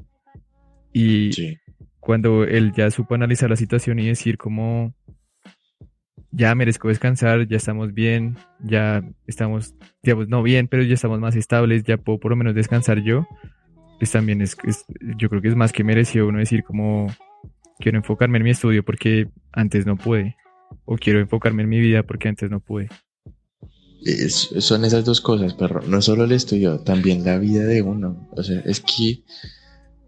Y 0.93 1.33
sí 1.33 1.59
cuando 2.03 2.43
él 2.43 2.73
ya 2.73 2.91
supo 2.91 3.15
analizar 3.15 3.49
la 3.49 3.55
situación 3.55 4.01
y 4.01 4.09
decir 4.09 4.37
como 4.37 4.93
ya 6.33 6.53
merezco 6.57 6.89
descansar, 6.89 7.47
ya 7.47 7.59
estamos 7.59 7.95
bien, 7.95 8.37
ya 8.59 9.09
estamos, 9.29 9.75
digamos, 10.03 10.27
no 10.29 10.43
bien, 10.43 10.67
pero 10.67 10.83
ya 10.83 10.95
estamos 10.95 11.21
más 11.21 11.37
estables, 11.37 11.85
ya 11.85 11.99
puedo 11.99 12.19
por 12.19 12.33
lo 12.33 12.37
menos 12.37 12.57
descansar 12.57 13.05
yo, 13.05 13.29
pues 14.01 14.11
también 14.11 14.43
es, 14.43 14.57
yo 15.17 15.29
creo 15.29 15.41
que 15.41 15.47
es 15.47 15.55
más 15.55 15.73
que 15.73 15.85
mereció 15.85 16.27
uno 16.27 16.41
decir 16.41 16.65
como 16.65 17.07
quiero 17.79 17.99
enfocarme 17.99 18.39
en 18.39 18.45
mi 18.45 18.51
estudio 18.51 18.85
porque 18.85 19.29
antes 19.53 19.87
no 19.87 19.97
pude, 19.97 20.35
o 20.85 20.97
quiero 20.97 21.21
enfocarme 21.21 21.63
en 21.63 21.69
mi 21.69 21.79
vida 21.79 22.03
porque 22.03 22.29
antes 22.29 22.51
no 22.51 22.59
pude. 22.59 22.89
son 24.59 24.85
esas 24.85 25.05
dos 25.05 25.21
cosas, 25.21 25.55
perro. 25.55 25.83
No 25.87 26.03
solo 26.03 26.25
el 26.25 26.33
estudio, 26.33 26.81
también 26.81 27.25
la 27.25 27.39
vida 27.39 27.65
de 27.65 27.81
uno. 27.81 28.29
O 28.33 28.43
sea, 28.43 28.59
es 28.67 28.81
que 28.81 29.23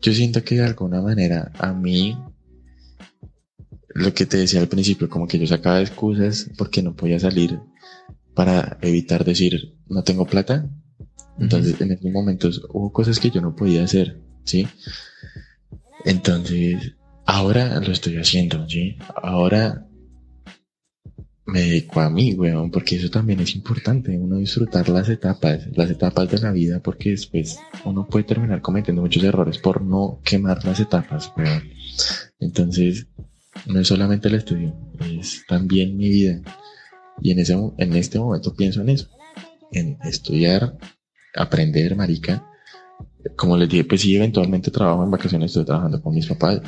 yo 0.00 0.12
siento 0.12 0.42
que 0.42 0.57
de 0.57 0.64
alguna 0.64 1.00
manera 1.00 1.52
a 1.59 1.72
mí, 1.72 2.18
lo 3.94 4.12
que 4.12 4.26
te 4.26 4.37
decía 4.38 4.61
al 4.61 4.68
principio, 4.68 5.09
como 5.09 5.26
que 5.26 5.38
yo 5.38 5.46
sacaba 5.46 5.80
excusas 5.80 6.50
porque 6.59 6.83
no 6.83 6.94
podía 6.94 7.18
salir 7.18 7.59
para 8.35 8.78
evitar 8.83 9.24
decir, 9.24 9.76
no 9.88 10.02
tengo 10.02 10.26
plata. 10.26 10.68
Entonces, 11.38 11.80
en 11.80 11.92
esos 11.92 12.11
momentos 12.11 12.62
hubo 12.72 12.92
cosas 12.92 13.18
que 13.18 13.30
yo 13.30 13.40
no 13.40 13.57
podía 13.57 13.85
hacer, 13.85 14.20
¿sí? 14.44 14.66
Entonces, 16.04 16.94
ahora 17.26 17.80
lo 17.80 17.92
estoy 17.92 18.16
haciendo, 18.18 18.68
¿sí? 18.68 18.96
Ahora 19.22 19.87
me 21.46 21.61
dedico 21.61 22.00
a 22.00 22.09
mí, 22.09 22.35
weón, 22.35 22.70
porque 22.70 22.96
eso 22.96 23.11
también 23.11 23.40
es 23.40 23.54
importante, 23.54 24.16
uno 24.16 24.37
disfrutar 24.37 24.88
las 24.88 25.09
etapas, 25.09 25.66
las 25.76 25.90
etapas 25.90 26.30
de 26.30 26.38
la 26.38 26.52
vida, 26.52 26.80
porque 26.80 27.11
después 27.11 27.59
uno 27.85 28.07
puede 28.07 28.24
terminar 28.24 28.62
cometiendo 28.62 29.02
muchos 29.02 29.22
errores 29.22 29.59
por 29.59 29.83
no 29.83 30.20
quemar 30.24 30.64
las 30.64 30.80
etapas, 30.80 31.33
weón. 31.37 31.62
Entonces, 32.40 33.07
no 33.66 33.80
es 33.80 33.88
solamente 33.88 34.28
el 34.28 34.35
estudio, 34.37 34.74
es 35.00 35.44
también 35.46 35.96
mi 35.96 36.09
vida. 36.09 36.40
Y 37.20 37.30
en, 37.30 37.38
ese, 37.38 37.54
en 37.76 37.94
este 37.94 38.18
momento 38.18 38.54
pienso 38.54 38.80
en 38.80 38.88
eso, 38.88 39.09
en 39.70 39.98
estudiar, 40.04 40.76
aprender, 41.35 41.94
marica. 41.94 42.46
Como 43.37 43.57
les 43.57 43.68
dije, 43.68 43.85
pues 43.85 44.00
sí, 44.00 44.16
eventualmente 44.16 44.70
trabajo 44.70 45.04
en 45.04 45.11
vacaciones, 45.11 45.50
estoy 45.50 45.64
trabajando 45.64 46.02
con 46.02 46.14
mis 46.14 46.26
papás. 46.26 46.61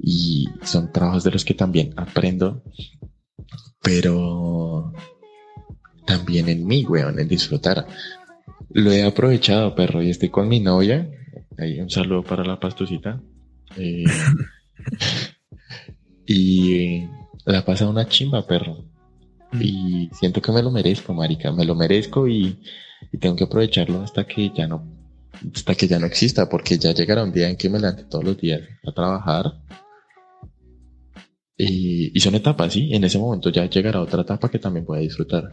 Y 0.00 0.48
son 0.62 0.92
trabajos 0.92 1.24
de 1.24 1.30
los 1.30 1.44
que 1.44 1.54
también 1.54 1.92
aprendo 1.96 2.62
pero 3.82 4.92
también 6.06 6.48
en 6.48 6.66
mí, 6.66 6.84
weón, 6.84 7.18
en 7.18 7.28
disfrutar. 7.28 7.86
Lo 8.70 8.92
he 8.92 9.04
aprovechado, 9.04 9.74
perro, 9.74 10.02
y 10.02 10.10
estoy 10.10 10.30
con 10.30 10.48
mi 10.48 10.60
novia. 10.60 11.10
Ahí 11.58 11.80
un 11.80 11.90
saludo 11.90 12.22
para 12.22 12.44
la 12.44 12.58
pastucita. 12.58 13.20
Eh, 13.76 14.04
y 16.26 17.04
la 17.44 17.64
pasa 17.64 17.88
una 17.88 18.08
chimba, 18.08 18.46
perro. 18.46 18.84
Mm. 19.52 19.62
Y 19.62 20.10
siento 20.12 20.40
que 20.40 20.52
me 20.52 20.62
lo 20.62 20.70
merezco, 20.70 21.14
marica. 21.14 21.52
Me 21.52 21.64
lo 21.64 21.74
merezco 21.74 22.26
y, 22.28 22.58
y, 23.12 23.18
tengo 23.18 23.36
que 23.36 23.44
aprovecharlo 23.44 24.02
hasta 24.02 24.26
que 24.26 24.50
ya 24.54 24.66
no, 24.66 24.84
hasta 25.54 25.74
que 25.74 25.88
ya 25.88 25.98
no 25.98 26.06
exista, 26.06 26.48
porque 26.48 26.78
ya 26.78 26.92
llegará 26.92 27.24
un 27.24 27.32
día 27.32 27.48
en 27.48 27.56
que 27.56 27.68
me 27.68 27.78
levante 27.78 28.04
todos 28.04 28.24
los 28.24 28.38
días 28.38 28.62
a 28.86 28.92
trabajar 28.92 29.60
y, 31.56 32.18
son 32.20 32.34
etapas, 32.34 32.72
¿sí? 32.72 32.94
En 32.94 33.04
ese 33.04 33.18
momento 33.18 33.50
ya 33.50 33.66
llegará 33.66 34.00
otra 34.00 34.22
etapa 34.22 34.50
que 34.50 34.58
también 34.58 34.84
pueda 34.84 35.00
disfrutar. 35.00 35.50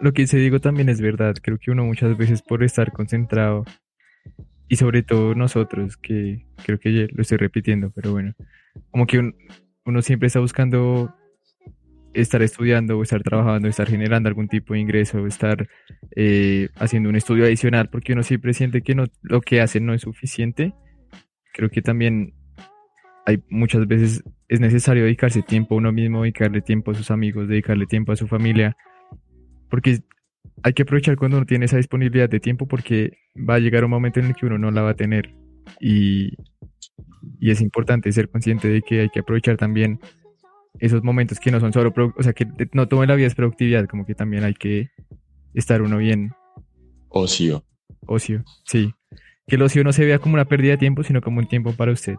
Lo 0.00 0.12
que 0.12 0.26
se 0.26 0.38
digo 0.38 0.60
también 0.60 0.88
es 0.88 1.00
verdad. 1.00 1.34
Creo 1.42 1.58
que 1.58 1.70
uno 1.70 1.84
muchas 1.84 2.16
veces 2.16 2.42
por 2.42 2.62
estar 2.62 2.92
concentrado, 2.92 3.64
y 4.68 4.76
sobre 4.76 5.02
todo 5.02 5.34
nosotros, 5.34 5.96
que 5.96 6.46
creo 6.64 6.78
que 6.78 7.08
lo 7.12 7.22
estoy 7.22 7.38
repitiendo, 7.38 7.90
pero 7.90 8.12
bueno, 8.12 8.34
como 8.90 9.06
que 9.06 9.32
uno 9.84 10.02
siempre 10.02 10.28
está 10.28 10.40
buscando 10.40 11.14
estar 12.14 12.42
estudiando 12.42 12.96
o 12.96 13.02
estar 13.02 13.22
trabajando, 13.22 13.68
estar 13.68 13.88
generando 13.88 14.28
algún 14.28 14.48
tipo 14.48 14.74
de 14.74 14.80
ingreso, 14.80 15.26
estar 15.26 15.68
eh, 16.16 16.68
haciendo 16.76 17.08
un 17.08 17.16
estudio 17.16 17.44
adicional, 17.44 17.90
porque 17.90 18.12
uno 18.12 18.22
siempre 18.22 18.54
siente 18.54 18.82
que 18.82 18.94
no, 18.94 19.06
lo 19.22 19.40
que 19.40 19.60
hace 19.60 19.80
no 19.80 19.94
es 19.94 20.02
suficiente. 20.02 20.74
Creo 21.52 21.70
que 21.70 21.82
también 21.82 22.34
hay 23.26 23.42
muchas 23.48 23.86
veces 23.86 24.22
es 24.48 24.60
necesario 24.60 25.04
dedicarse 25.04 25.42
tiempo 25.42 25.74
a 25.74 25.78
uno 25.78 25.92
mismo, 25.92 26.22
dedicarle 26.22 26.60
tiempo 26.60 26.90
a 26.90 26.94
sus 26.94 27.10
amigos, 27.10 27.48
dedicarle 27.48 27.86
tiempo 27.86 28.12
a 28.12 28.16
su 28.16 28.26
familia, 28.26 28.76
porque 29.70 30.00
hay 30.62 30.72
que 30.72 30.82
aprovechar 30.82 31.16
cuando 31.16 31.38
uno 31.38 31.46
tiene 31.46 31.64
esa 31.64 31.76
disponibilidad 31.76 32.28
de 32.28 32.40
tiempo 32.40 32.66
porque 32.66 33.18
va 33.36 33.54
a 33.54 33.58
llegar 33.58 33.84
un 33.84 33.90
momento 33.90 34.20
en 34.20 34.26
el 34.26 34.34
que 34.34 34.46
uno 34.46 34.58
no 34.58 34.70
la 34.70 34.82
va 34.82 34.90
a 34.90 34.94
tener 34.94 35.34
y, 35.80 36.36
y 37.40 37.50
es 37.50 37.60
importante 37.60 38.12
ser 38.12 38.28
consciente 38.30 38.68
de 38.68 38.82
que 38.82 39.00
hay 39.00 39.08
que 39.08 39.20
aprovechar 39.20 39.56
también 39.56 40.00
esos 40.80 41.02
momentos 41.02 41.38
que 41.38 41.50
no 41.50 41.60
son 41.60 41.72
solo, 41.72 41.92
o 42.16 42.22
sea, 42.22 42.32
que 42.32 42.46
no 42.72 42.88
todo 42.88 43.02
en 43.02 43.08
la 43.08 43.14
vida 43.14 43.26
es 43.26 43.34
productividad, 43.34 43.86
como 43.86 44.06
que 44.06 44.14
también 44.14 44.44
hay 44.44 44.54
que 44.54 44.90
estar 45.54 45.82
uno 45.82 45.98
bien. 45.98 46.32
Ocio. 47.08 47.64
Ocio, 48.06 48.42
sí. 48.64 48.92
Que 49.46 49.56
el 49.56 49.62
ocio 49.62 49.84
no 49.84 49.92
se 49.92 50.04
vea 50.04 50.18
como 50.18 50.34
una 50.34 50.46
pérdida 50.46 50.72
de 50.72 50.78
tiempo, 50.78 51.02
sino 51.02 51.20
como 51.20 51.38
un 51.38 51.46
tiempo 51.46 51.72
para 51.72 51.92
usted. 51.92 52.16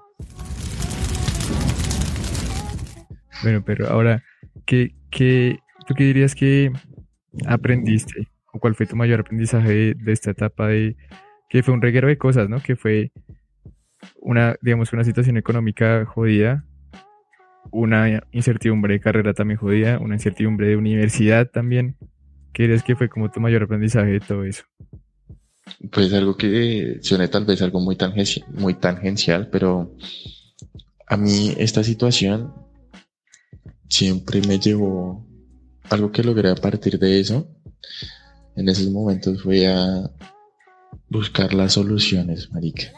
Bueno, 3.43 3.63
pero 3.65 3.87
ahora, 3.87 4.23
¿qué, 4.65 4.95
qué, 5.09 5.59
¿tú 5.87 5.93
qué 5.93 6.05
dirías 6.05 6.35
que 6.35 6.71
aprendiste? 7.45 8.27
¿O 8.53 8.59
cuál 8.59 8.75
fue 8.75 8.85
tu 8.85 8.95
mayor 8.95 9.19
aprendizaje 9.21 9.69
de, 9.69 9.93
de 9.95 10.11
esta 10.11 10.31
etapa 10.31 10.67
de 10.67 10.95
que 11.49 11.63
fue 11.63 11.73
un 11.73 11.81
reguero 11.81 12.07
de 12.07 12.17
cosas, 12.17 12.49
¿no? 12.49 12.59
Que 12.61 12.75
fue 12.75 13.11
una, 14.19 14.55
digamos, 14.61 14.93
una 14.93 15.03
situación 15.03 15.37
económica 15.37 16.05
jodida, 16.05 16.65
una 17.71 18.21
incertidumbre 18.31 18.95
de 18.95 18.99
carrera 18.99 19.33
también 19.33 19.59
jodida, 19.59 19.99
una 19.99 20.15
incertidumbre 20.15 20.67
de 20.67 20.77
universidad 20.77 21.49
también. 21.49 21.97
¿Qué 22.53 22.63
dirías 22.63 22.83
que 22.83 22.95
fue 22.95 23.09
como 23.09 23.29
tu 23.31 23.39
mayor 23.39 23.63
aprendizaje 23.63 24.11
de 24.11 24.19
todo 24.19 24.45
eso? 24.45 24.63
Pues 25.91 26.13
algo 26.13 26.37
que 26.37 26.99
suene 27.01 27.27
tal 27.27 27.45
vez 27.45 27.61
algo 27.61 27.79
muy, 27.79 27.95
tangencial, 27.95 28.45
muy 28.51 28.75
tangencial, 28.75 29.49
pero 29.51 29.95
a 31.07 31.17
mí 31.17 31.53
esta 31.57 31.83
situación 31.83 32.53
siempre 33.89 34.41
me 34.47 34.59
llevó, 34.59 35.25
algo 35.89 36.11
que 36.11 36.23
logré 36.23 36.49
a 36.49 36.55
partir 36.55 36.97
de 36.99 37.19
eso, 37.19 37.47
en 38.55 38.69
esos 38.69 38.89
momentos 38.89 39.43
fue 39.43 39.67
a 39.67 40.09
buscar 41.09 41.53
las 41.53 41.73
soluciones, 41.73 42.51
marica. 42.51 42.91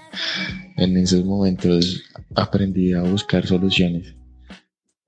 En 0.78 0.96
esos 0.98 1.26
momentos 1.26 2.04
aprendí 2.36 2.94
a 2.94 3.02
buscar 3.02 3.46
soluciones. 3.48 4.16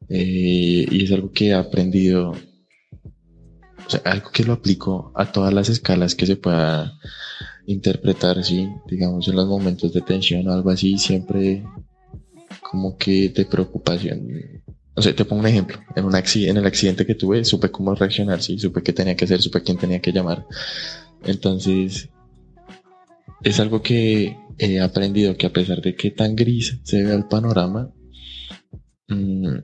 Eh, 0.10 0.88
y 0.90 1.04
es 1.04 1.12
algo 1.12 1.32
que 1.32 1.50
he 1.50 1.54
aprendido, 1.54 2.32
o 2.32 3.90
sea, 3.90 4.02
algo 4.06 4.32
que 4.32 4.44
lo 4.44 4.54
aplico 4.54 5.12
a 5.16 5.32
todas 5.32 5.54
las 5.54 5.70
escalas 5.70 6.16
que 6.16 6.26
se 6.26 6.36
pueda 6.36 6.98
interpretar, 7.68 8.44
sí, 8.44 8.68
digamos 8.88 9.28
en 9.28 9.36
los 9.36 9.48
momentos 9.48 9.94
de 9.94 10.02
tensión 10.02 10.48
o 10.48 10.54
algo 10.54 10.72
así, 10.72 10.98
siempre 10.98 11.64
como 12.62 12.98
que 12.98 13.30
de 13.30 13.46
preocupación. 13.46 14.28
O 15.00 15.02
sea, 15.02 15.16
te 15.16 15.24
pongo 15.24 15.40
un 15.40 15.48
ejemplo. 15.48 15.80
En, 15.96 16.04
un 16.04 16.14
en 16.14 16.58
el 16.58 16.66
accidente 16.66 17.06
que 17.06 17.16
tuve, 17.16 17.46
supe 17.46 17.72
cómo 17.72 17.96
reaccionar, 17.96 18.42
sí, 18.42 18.60
supe 18.60 18.84
qué 18.84 18.92
tenía 18.92 19.16
que 19.16 19.24
hacer, 19.24 19.42
supe 19.42 19.64
quién 19.64 19.78
tenía 19.78 20.02
que 20.02 20.12
llamar. 20.12 20.46
Entonces, 21.24 22.10
es 23.42 23.60
algo 23.62 23.82
que 23.82 24.36
he 24.58 24.82
aprendido 24.82 25.38
que 25.38 25.48
a 25.48 25.54
pesar 25.54 25.82
de 25.82 25.96
que 25.96 26.12
tan 26.12 26.36
gris 26.36 26.82
se 26.84 27.02
ve 27.02 27.14
el 27.14 27.24
panorama, 27.28 27.94
mmm, 29.08 29.60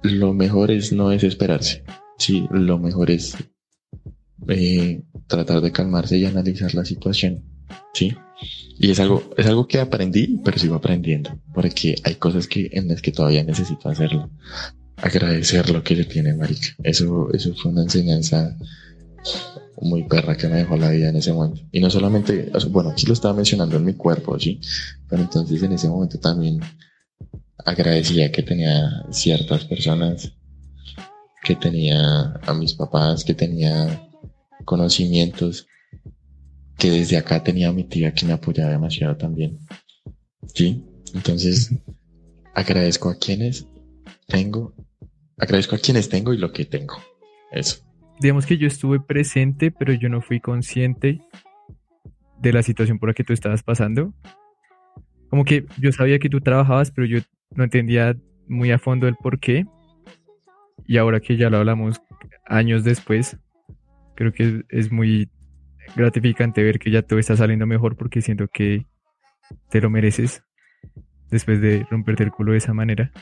lo 0.00 0.32
mejor 0.32 0.70
es 0.70 0.94
no 0.94 1.10
desesperarse. 1.10 1.84
Sí, 2.16 2.46
lo 2.50 2.78
mejor 2.78 3.10
es 3.10 3.36
eh, 4.48 5.02
tratar 5.26 5.60
de 5.60 5.72
calmarse 5.72 6.16
y 6.16 6.24
analizar 6.24 6.74
la 6.74 6.86
situación. 6.86 7.44
Sí. 7.92 8.16
Y 8.82 8.90
es 8.90 8.98
algo, 8.98 9.22
es 9.36 9.44
algo 9.44 9.68
que 9.68 9.78
aprendí, 9.78 10.40
pero 10.42 10.58
sigo 10.58 10.74
aprendiendo, 10.74 11.38
porque 11.52 11.96
hay 12.02 12.14
cosas 12.14 12.46
que, 12.48 12.70
en 12.72 12.88
las 12.88 13.02
que 13.02 13.12
todavía 13.12 13.44
necesito 13.44 13.90
hacerlo. 13.90 14.30
Agradecer 14.96 15.68
lo 15.68 15.84
que 15.84 15.96
se 15.96 16.06
tiene, 16.06 16.32
marica. 16.32 16.68
Eso, 16.82 17.28
eso 17.34 17.54
fue 17.54 17.72
una 17.72 17.82
enseñanza 17.82 18.56
muy 19.82 20.04
perra 20.04 20.34
que 20.34 20.48
me 20.48 20.56
dejó 20.56 20.78
la 20.78 20.88
vida 20.88 21.10
en 21.10 21.16
ese 21.16 21.30
momento. 21.30 21.60
Y 21.70 21.80
no 21.80 21.90
solamente, 21.90 22.50
bueno, 22.70 22.88
aquí 22.88 23.04
lo 23.04 23.12
estaba 23.12 23.34
mencionando 23.34 23.76
en 23.76 23.84
mi 23.84 23.92
cuerpo, 23.92 24.40
sí, 24.40 24.58
pero 25.10 25.20
entonces 25.20 25.62
en 25.62 25.72
ese 25.72 25.90
momento 25.90 26.18
también 26.18 26.60
agradecía 27.66 28.32
que 28.32 28.42
tenía 28.42 29.04
ciertas 29.10 29.66
personas, 29.66 30.32
que 31.42 31.54
tenía 31.54 32.32
a 32.46 32.54
mis 32.54 32.72
papás, 32.72 33.24
que 33.24 33.34
tenía 33.34 34.08
conocimientos, 34.64 35.66
que 36.80 36.90
desde 36.90 37.18
acá 37.18 37.44
tenía 37.44 37.68
a 37.68 37.72
mi 37.72 37.84
tía 37.84 38.12
que 38.14 38.24
me 38.24 38.32
apoyaba 38.32 38.70
demasiado 38.70 39.16
también. 39.16 39.58
Sí, 40.54 40.82
entonces 41.14 41.70
agradezco 42.54 43.10
a 43.10 43.18
quienes 43.18 43.68
tengo, 44.26 44.74
agradezco 45.36 45.76
a 45.76 45.78
quienes 45.78 46.08
tengo 46.08 46.32
y 46.32 46.38
lo 46.38 46.52
que 46.52 46.64
tengo. 46.64 46.96
Eso. 47.52 47.84
Digamos 48.18 48.46
que 48.46 48.56
yo 48.56 48.66
estuve 48.66 48.98
presente, 48.98 49.70
pero 49.70 49.92
yo 49.92 50.08
no 50.08 50.22
fui 50.22 50.40
consciente 50.40 51.20
de 52.38 52.52
la 52.52 52.62
situación 52.62 52.98
por 52.98 53.10
la 53.10 53.14
que 53.14 53.24
tú 53.24 53.34
estabas 53.34 53.62
pasando. 53.62 54.14
Como 55.28 55.44
que 55.44 55.66
yo 55.78 55.92
sabía 55.92 56.18
que 56.18 56.30
tú 56.30 56.40
trabajabas, 56.40 56.90
pero 56.90 57.06
yo 57.06 57.18
no 57.54 57.64
entendía 57.64 58.16
muy 58.48 58.70
a 58.72 58.78
fondo 58.78 59.06
el 59.06 59.16
por 59.16 59.38
qué. 59.38 59.66
Y 60.86 60.96
ahora 60.96 61.20
que 61.20 61.36
ya 61.36 61.50
lo 61.50 61.58
hablamos 61.58 62.00
años 62.46 62.84
después, 62.84 63.36
creo 64.16 64.32
que 64.32 64.62
es 64.70 64.90
muy 64.90 65.28
gratificante 65.96 66.62
ver 66.62 66.78
que 66.78 66.90
ya 66.90 67.02
todo 67.02 67.18
está 67.18 67.36
saliendo 67.36 67.66
mejor 67.66 67.96
porque 67.96 68.22
siento 68.22 68.48
que 68.48 68.86
te 69.68 69.80
lo 69.80 69.90
mereces 69.90 70.42
después 71.30 71.60
de 71.60 71.86
romperte 71.90 72.24
el 72.24 72.32
culo 72.32 72.52
de 72.52 72.58
esa 72.58 72.74
manera. 72.74 73.12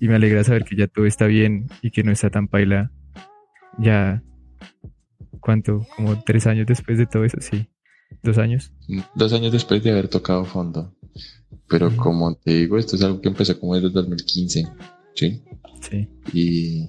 Y 0.00 0.08
me 0.08 0.14
alegra 0.14 0.44
saber 0.44 0.64
que 0.64 0.76
ya 0.76 0.86
todo 0.86 1.06
está 1.06 1.26
bien 1.26 1.66
y 1.82 1.90
que 1.90 2.02
no 2.02 2.12
está 2.12 2.30
tan 2.30 2.48
paila 2.48 2.90
ya. 3.78 4.22
¿Cuánto? 5.40 5.86
Como 5.96 6.22
tres 6.22 6.46
años 6.46 6.66
después 6.66 6.96
de 6.96 7.06
todo 7.06 7.24
eso, 7.24 7.36
sí. 7.40 7.68
¿Dos 8.22 8.38
años? 8.38 8.72
Dos 9.14 9.32
años 9.32 9.52
después 9.52 9.82
de 9.82 9.90
haber 9.90 10.08
tocado 10.08 10.44
fondo. 10.44 10.94
Pero 11.68 11.94
como 11.96 12.34
te 12.34 12.52
digo, 12.52 12.78
esto 12.78 12.96
es 12.96 13.02
algo 13.02 13.20
que 13.20 13.28
empezó 13.28 13.58
como 13.58 13.74
desde 13.74 13.90
2015, 13.90 14.64
¿sí? 15.14 15.42
Sí. 15.80 16.08
Y, 16.32 16.86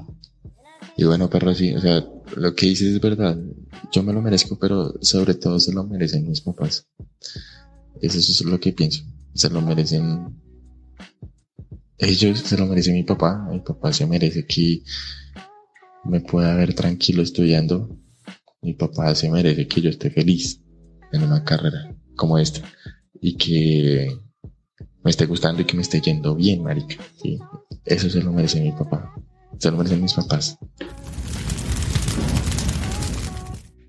y 0.97 1.03
bueno, 1.03 1.29
perro, 1.29 1.53
sí, 1.53 1.73
o 1.75 1.81
sea, 1.81 2.05
lo 2.37 2.55
que 2.55 2.67
dices 2.67 2.93
es 2.93 3.01
verdad. 3.01 3.37
Yo 3.91 4.03
me 4.03 4.13
lo 4.13 4.21
merezco, 4.21 4.57
pero 4.57 4.93
sobre 5.01 5.33
todo 5.35 5.59
se 5.59 5.73
lo 5.73 5.83
merecen 5.85 6.27
mis 6.27 6.41
papás. 6.41 6.87
Eso 8.01 8.17
es 8.17 8.41
lo 8.45 8.59
que 8.59 8.71
pienso. 8.71 9.03
Se 9.33 9.49
lo 9.49 9.61
merecen 9.61 10.41
ellos, 11.97 12.39
se 12.39 12.57
lo 12.57 12.65
merece 12.65 12.93
mi 12.93 13.03
papá. 13.03 13.45
Mi 13.51 13.59
papá 13.59 13.91
se 13.91 14.05
merece 14.05 14.45
que 14.45 14.83
me 16.05 16.21
pueda 16.21 16.55
ver 16.55 16.73
tranquilo 16.73 17.23
estudiando. 17.23 17.99
Mi 18.61 18.73
papá 18.73 19.13
se 19.15 19.29
merece 19.29 19.67
que 19.67 19.81
yo 19.81 19.89
esté 19.89 20.09
feliz 20.09 20.61
en 21.11 21.23
una 21.23 21.43
carrera 21.43 21.93
como 22.15 22.37
esta. 22.37 22.61
Y 23.21 23.35
que 23.35 24.17
me 25.03 25.11
esté 25.11 25.25
gustando 25.25 25.61
y 25.61 25.65
que 25.65 25.75
me 25.75 25.81
esté 25.81 25.99
yendo 25.99 26.35
bien, 26.35 26.63
marica. 26.63 27.03
Sí, 27.21 27.37
eso 27.85 28.09
se 28.09 28.21
lo 28.21 28.31
merece 28.31 28.61
mi 28.61 28.71
papá. 28.71 29.13
Se 29.57 29.71
lo 29.71 29.77
merecen 29.77 30.01
mis 30.01 30.13
papás. 30.13 30.57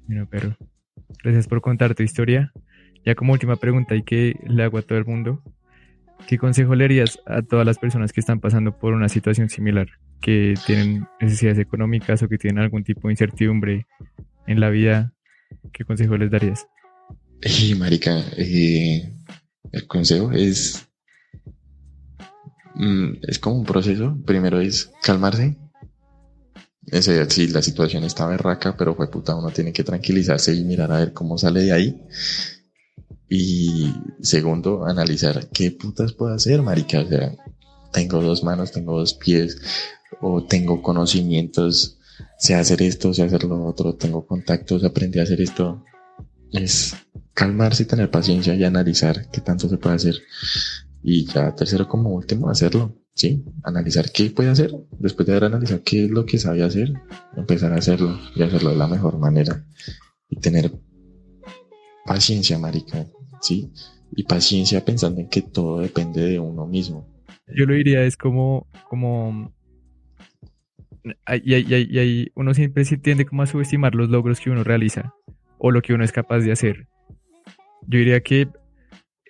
Bueno, 0.07 0.29
pero 0.31 0.57
gracias 1.22 1.48
por 1.48 1.61
contar 1.61 1.94
tu 1.94 2.02
historia. 2.02 2.52
Ya 3.05 3.14
como 3.14 3.33
última 3.33 3.57
pregunta 3.57 3.94
y 3.94 4.02
que 4.02 4.37
le 4.46 4.62
hago 4.62 4.79
a 4.79 4.83
todo 4.83 4.98
el 4.98 5.05
mundo, 5.05 5.42
¿qué 6.26 6.38
consejo 6.38 6.74
le 6.74 6.85
harías 6.85 7.18
a 7.26 7.42
todas 7.42 7.66
las 7.66 7.79
personas 7.79 8.12
que 8.12 8.20
están 8.20 8.40
pasando 8.40 8.76
por 8.79 8.94
una 8.94 9.09
situación 9.09 9.48
similar, 9.48 9.88
que 10.20 10.55
tienen 10.66 11.07
necesidades 11.20 11.59
económicas 11.59 12.22
o 12.22 12.29
que 12.29 12.38
tienen 12.38 12.62
algún 12.62 12.85
tipo 12.85 13.09
de 13.09 13.12
incertidumbre 13.12 13.87
en 14.46 14.61
la 14.61 14.70
vida? 14.70 15.12
¿Qué 15.72 15.85
consejo 15.85 16.16
les 16.16 16.31
darías? 16.31 16.66
Y 17.42 17.74
marica, 17.79 18.24
eh, 18.37 19.12
el 19.72 19.87
consejo 19.87 20.33
es 20.33 20.86
es 23.22 23.38
como 23.38 23.56
un 23.56 23.64
proceso. 23.64 24.16
Primero 24.24 24.60
es 24.60 24.90
calmarse. 25.02 25.56
Ese, 26.86 27.28
sí, 27.30 27.48
la 27.48 27.62
situación 27.62 28.04
está 28.04 28.26
berraca, 28.26 28.76
pero 28.76 28.94
fue 28.94 29.10
puta, 29.10 29.34
uno 29.34 29.50
tiene 29.50 29.72
que 29.72 29.82
tranquilizarse 29.82 30.54
y 30.54 30.62
mirar 30.62 30.92
a 30.92 30.98
ver 30.98 31.12
cómo 31.12 31.36
sale 31.36 31.62
de 31.62 31.72
ahí. 31.72 32.00
Y 33.28 33.92
segundo, 34.20 34.84
analizar 34.86 35.48
qué 35.48 35.72
putas 35.72 36.12
puedo 36.12 36.32
hacer, 36.32 36.62
marica. 36.62 37.00
O 37.00 37.08
sea, 37.08 37.34
tengo 37.92 38.22
dos 38.22 38.44
manos, 38.44 38.70
tengo 38.70 38.98
dos 38.98 39.14
pies, 39.14 39.58
o 40.20 40.44
tengo 40.44 40.80
conocimientos, 40.80 41.98
sé 42.38 42.54
hacer 42.54 42.82
esto, 42.82 43.12
sé 43.12 43.24
hacer 43.24 43.44
lo 43.44 43.64
otro, 43.64 43.94
tengo 43.96 44.26
contactos, 44.26 44.84
aprendí 44.84 45.18
a 45.18 45.24
hacer 45.24 45.40
esto. 45.40 45.84
Es 46.52 46.94
calmarse 47.34 47.82
y 47.82 47.86
tener 47.86 48.10
paciencia 48.10 48.54
y 48.54 48.62
analizar 48.62 49.28
qué 49.30 49.40
tanto 49.40 49.68
se 49.68 49.78
puede 49.78 49.96
hacer. 49.96 50.22
Y 51.09 51.25
ya 51.27 51.55
tercero 51.55 51.87
como 51.87 52.11
último, 52.11 52.51
hacerlo, 52.51 52.97
¿sí? 53.14 53.45
Analizar 53.62 54.11
qué 54.11 54.29
puede 54.29 54.51
hacer. 54.51 54.73
Después 54.99 55.25
de 55.25 55.35
haber 55.35 55.45
analizado 55.45 55.81
qué 55.85 56.07
es 56.07 56.11
lo 56.11 56.27
que 56.27 56.37
sabe 56.37 56.64
hacer, 56.64 56.95
empezar 57.37 57.73
a 57.73 57.77
hacerlo 57.77 58.19
y 58.35 58.42
hacerlo 58.42 58.71
de 58.71 58.77
la 58.77 58.88
mejor 58.88 59.16
manera. 59.16 59.64
Y 60.29 60.40
tener 60.40 60.73
paciencia, 62.05 62.59
marica, 62.59 63.07
¿sí? 63.40 63.71
Y 64.16 64.25
paciencia 64.25 64.85
pensando 64.85 65.21
en 65.21 65.29
que 65.29 65.42
todo 65.42 65.79
depende 65.79 66.23
de 66.23 66.40
uno 66.40 66.66
mismo. 66.66 67.07
Yo 67.57 67.66
lo 67.66 67.75
diría, 67.75 68.03
es 68.03 68.16
como, 68.16 68.66
como, 68.90 69.55
y, 71.40 71.55
y, 71.55 72.33
uno 72.35 72.53
siempre 72.53 72.85
se 72.85 72.97
tiende 72.97 73.27
como 73.27 73.42
a 73.42 73.47
subestimar 73.47 73.95
los 73.95 74.09
logros 74.09 74.40
que 74.40 74.51
uno 74.51 74.64
realiza 74.64 75.14
o 75.59 75.71
lo 75.71 75.83
que 75.83 75.95
uno 75.95 76.03
es 76.03 76.11
capaz 76.11 76.40
de 76.40 76.51
hacer. 76.51 76.88
Yo 77.87 78.01
diría 78.01 78.21
que 78.25 78.49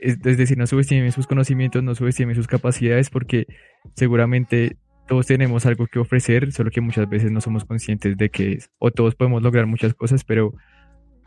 es, 0.00 0.20
decir, 0.20 0.58
no 0.58 0.66
subestimen 0.66 1.12
sus 1.12 1.26
conocimientos, 1.26 1.82
no 1.82 1.94
subestimen 1.94 2.34
sus 2.34 2.46
capacidades, 2.46 3.10
porque 3.10 3.46
seguramente 3.94 4.76
todos 5.08 5.26
tenemos 5.26 5.66
algo 5.66 5.86
que 5.86 5.98
ofrecer, 5.98 6.52
solo 6.52 6.70
que 6.70 6.80
muchas 6.80 7.08
veces 7.08 7.30
no 7.30 7.40
somos 7.40 7.64
conscientes 7.64 8.16
de 8.16 8.28
que 8.30 8.52
es, 8.52 8.70
o 8.78 8.90
todos 8.90 9.14
podemos 9.14 9.42
lograr 9.42 9.66
muchas 9.66 9.94
cosas, 9.94 10.24
pero 10.24 10.52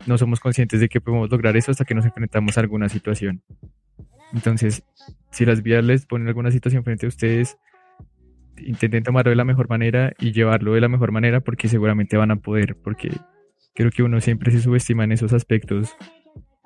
no 0.06 0.18
somos 0.18 0.40
conscientes 0.40 0.80
de 0.80 0.88
que 0.88 1.00
podemos 1.00 1.30
lograr 1.30 1.56
eso 1.56 1.70
hasta 1.70 1.84
que 1.84 1.94
nos 1.94 2.04
enfrentamos 2.04 2.56
a 2.56 2.60
alguna 2.60 2.88
situación. 2.88 3.42
Entonces, 4.32 4.84
si 5.30 5.44
las 5.44 5.62
vías 5.62 5.84
les 5.84 6.06
ponen 6.06 6.28
alguna 6.28 6.50
situación 6.50 6.84
frente 6.84 7.06
a 7.06 7.08
ustedes, 7.08 7.58
intenten 8.58 9.02
tomarlo 9.02 9.30
de 9.30 9.36
la 9.36 9.44
mejor 9.44 9.68
manera 9.68 10.12
y 10.18 10.32
llevarlo 10.32 10.74
de 10.74 10.80
la 10.80 10.88
mejor 10.88 11.12
manera 11.12 11.40
porque 11.40 11.68
seguramente 11.68 12.16
van 12.16 12.30
a 12.30 12.36
poder, 12.36 12.76
porque 12.76 13.10
creo 13.74 13.90
que 13.90 14.02
uno 14.02 14.20
siempre 14.20 14.52
se 14.52 14.60
subestima 14.60 15.04
en 15.04 15.12
esos 15.12 15.32
aspectos 15.32 15.96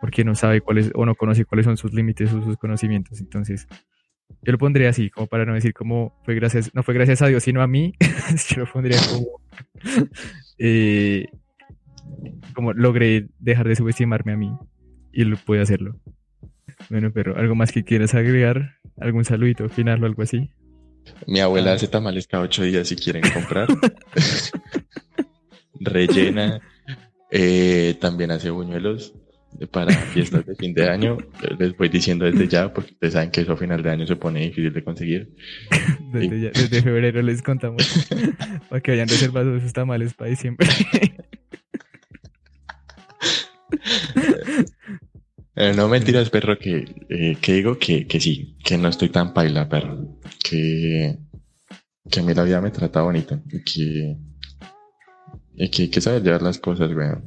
porque 0.00 0.24
no 0.24 0.35
sabe 0.35 0.61
cuáles 0.61 0.90
o 0.94 1.07
no 1.07 1.14
conoce 1.14 1.44
cuáles 1.44 1.64
son 1.64 1.76
sus 1.76 1.92
límites 1.92 2.33
o 2.33 2.42
sus 2.42 2.57
conocimientos. 2.57 3.20
Entonces, 3.20 3.66
yo 4.42 4.52
lo 4.52 4.59
pondría 4.59 4.90
así, 4.90 5.11
como 5.11 5.26
para 5.26 5.44
no 5.44 5.54
decir 5.54 5.72
como 5.72 6.20
fue 6.24 6.35
gracias, 6.35 6.74
no 6.74 6.83
fue 6.83 6.94
gracias 6.94 7.22
a 7.22 7.28
Dios, 7.28 7.42
sino 7.42 7.62
a 7.62 7.66
mí. 7.66 7.94
yo 8.50 8.64
lo 8.64 8.72
pondría 8.72 8.98
como, 9.11 9.40
eh, 10.59 11.26
como 12.54 12.72
logré 12.72 13.28
dejar 13.38 13.68
de 13.68 13.76
subestimarme 13.76 14.33
a 14.33 14.37
mí 14.37 14.52
y 15.12 15.24
lo 15.24 15.37
pude 15.37 15.61
hacerlo. 15.61 15.98
Bueno, 16.90 17.12
pero 17.12 17.37
algo 17.37 17.54
más 17.54 17.72
que 17.72 17.85
quieras 17.85 18.14
agregar, 18.14 18.76
algún 18.98 19.24
saludito 19.24 19.68
final 19.68 20.02
o 20.02 20.07
algo 20.07 20.22
así. 20.22 20.50
Mi 21.26 21.40
abuela 21.40 21.74
hace 21.74 21.88
tamales 21.88 22.26
cada 22.26 22.42
ocho 22.42 22.62
días 22.62 22.88
si 22.88 22.96
quieren 22.96 23.22
comprar. 23.33 23.68
Rellena. 25.80 26.61
Eh, 27.30 27.96
también 28.00 28.30
hace 28.30 28.50
buñuelos 28.50 29.14
para 29.70 29.92
fiestas 29.92 30.44
de 30.46 30.54
fin 30.56 30.74
de 30.74 30.88
año. 30.88 31.18
Les 31.58 31.76
voy 31.76 31.88
diciendo 31.88 32.24
desde 32.24 32.48
ya, 32.48 32.72
porque 32.72 32.92
ustedes 32.92 33.12
saben 33.14 33.30
que 33.30 33.40
eso 33.42 33.52
a 33.52 33.56
final 33.56 33.82
de 33.82 33.90
año 33.90 34.06
se 34.06 34.16
pone 34.16 34.40
difícil 34.40 34.72
de 34.72 34.84
conseguir. 34.84 35.34
Desde, 36.12 36.40
ya- 36.40 36.50
desde 36.50 36.82
febrero 36.82 37.22
les 37.22 37.42
contamos 37.42 38.08
para 38.68 38.80
que 38.80 38.92
hayan 38.92 39.08
reservado 39.08 39.58
sus 39.60 39.72
tamales 39.72 40.14
para 40.14 40.30
diciembre. 40.30 40.66
Eh, 45.56 45.72
no 45.76 45.88
mentiras, 45.88 46.30
perro, 46.30 46.58
que, 46.58 46.84
eh, 47.08 47.36
que 47.40 47.52
digo 47.52 47.78
que, 47.78 48.06
que 48.08 48.18
sí, 48.18 48.56
que 48.64 48.76
no 48.76 48.88
estoy 48.88 49.08
tan 49.10 49.32
paila, 49.32 49.68
perro. 49.68 50.18
Que, 50.42 51.16
que 52.10 52.20
a 52.20 52.22
mí 52.24 52.34
la 52.34 52.42
vida 52.42 52.60
me 52.60 52.72
trata 52.72 53.02
bonito 53.02 53.40
y 53.48 53.62
que, 53.62 54.16
y 55.54 55.70
que 55.70 55.82
hay 55.82 55.88
que 55.90 56.00
saber 56.00 56.22
llevar 56.22 56.42
las 56.42 56.58
cosas, 56.58 56.90
weón. 56.90 57.24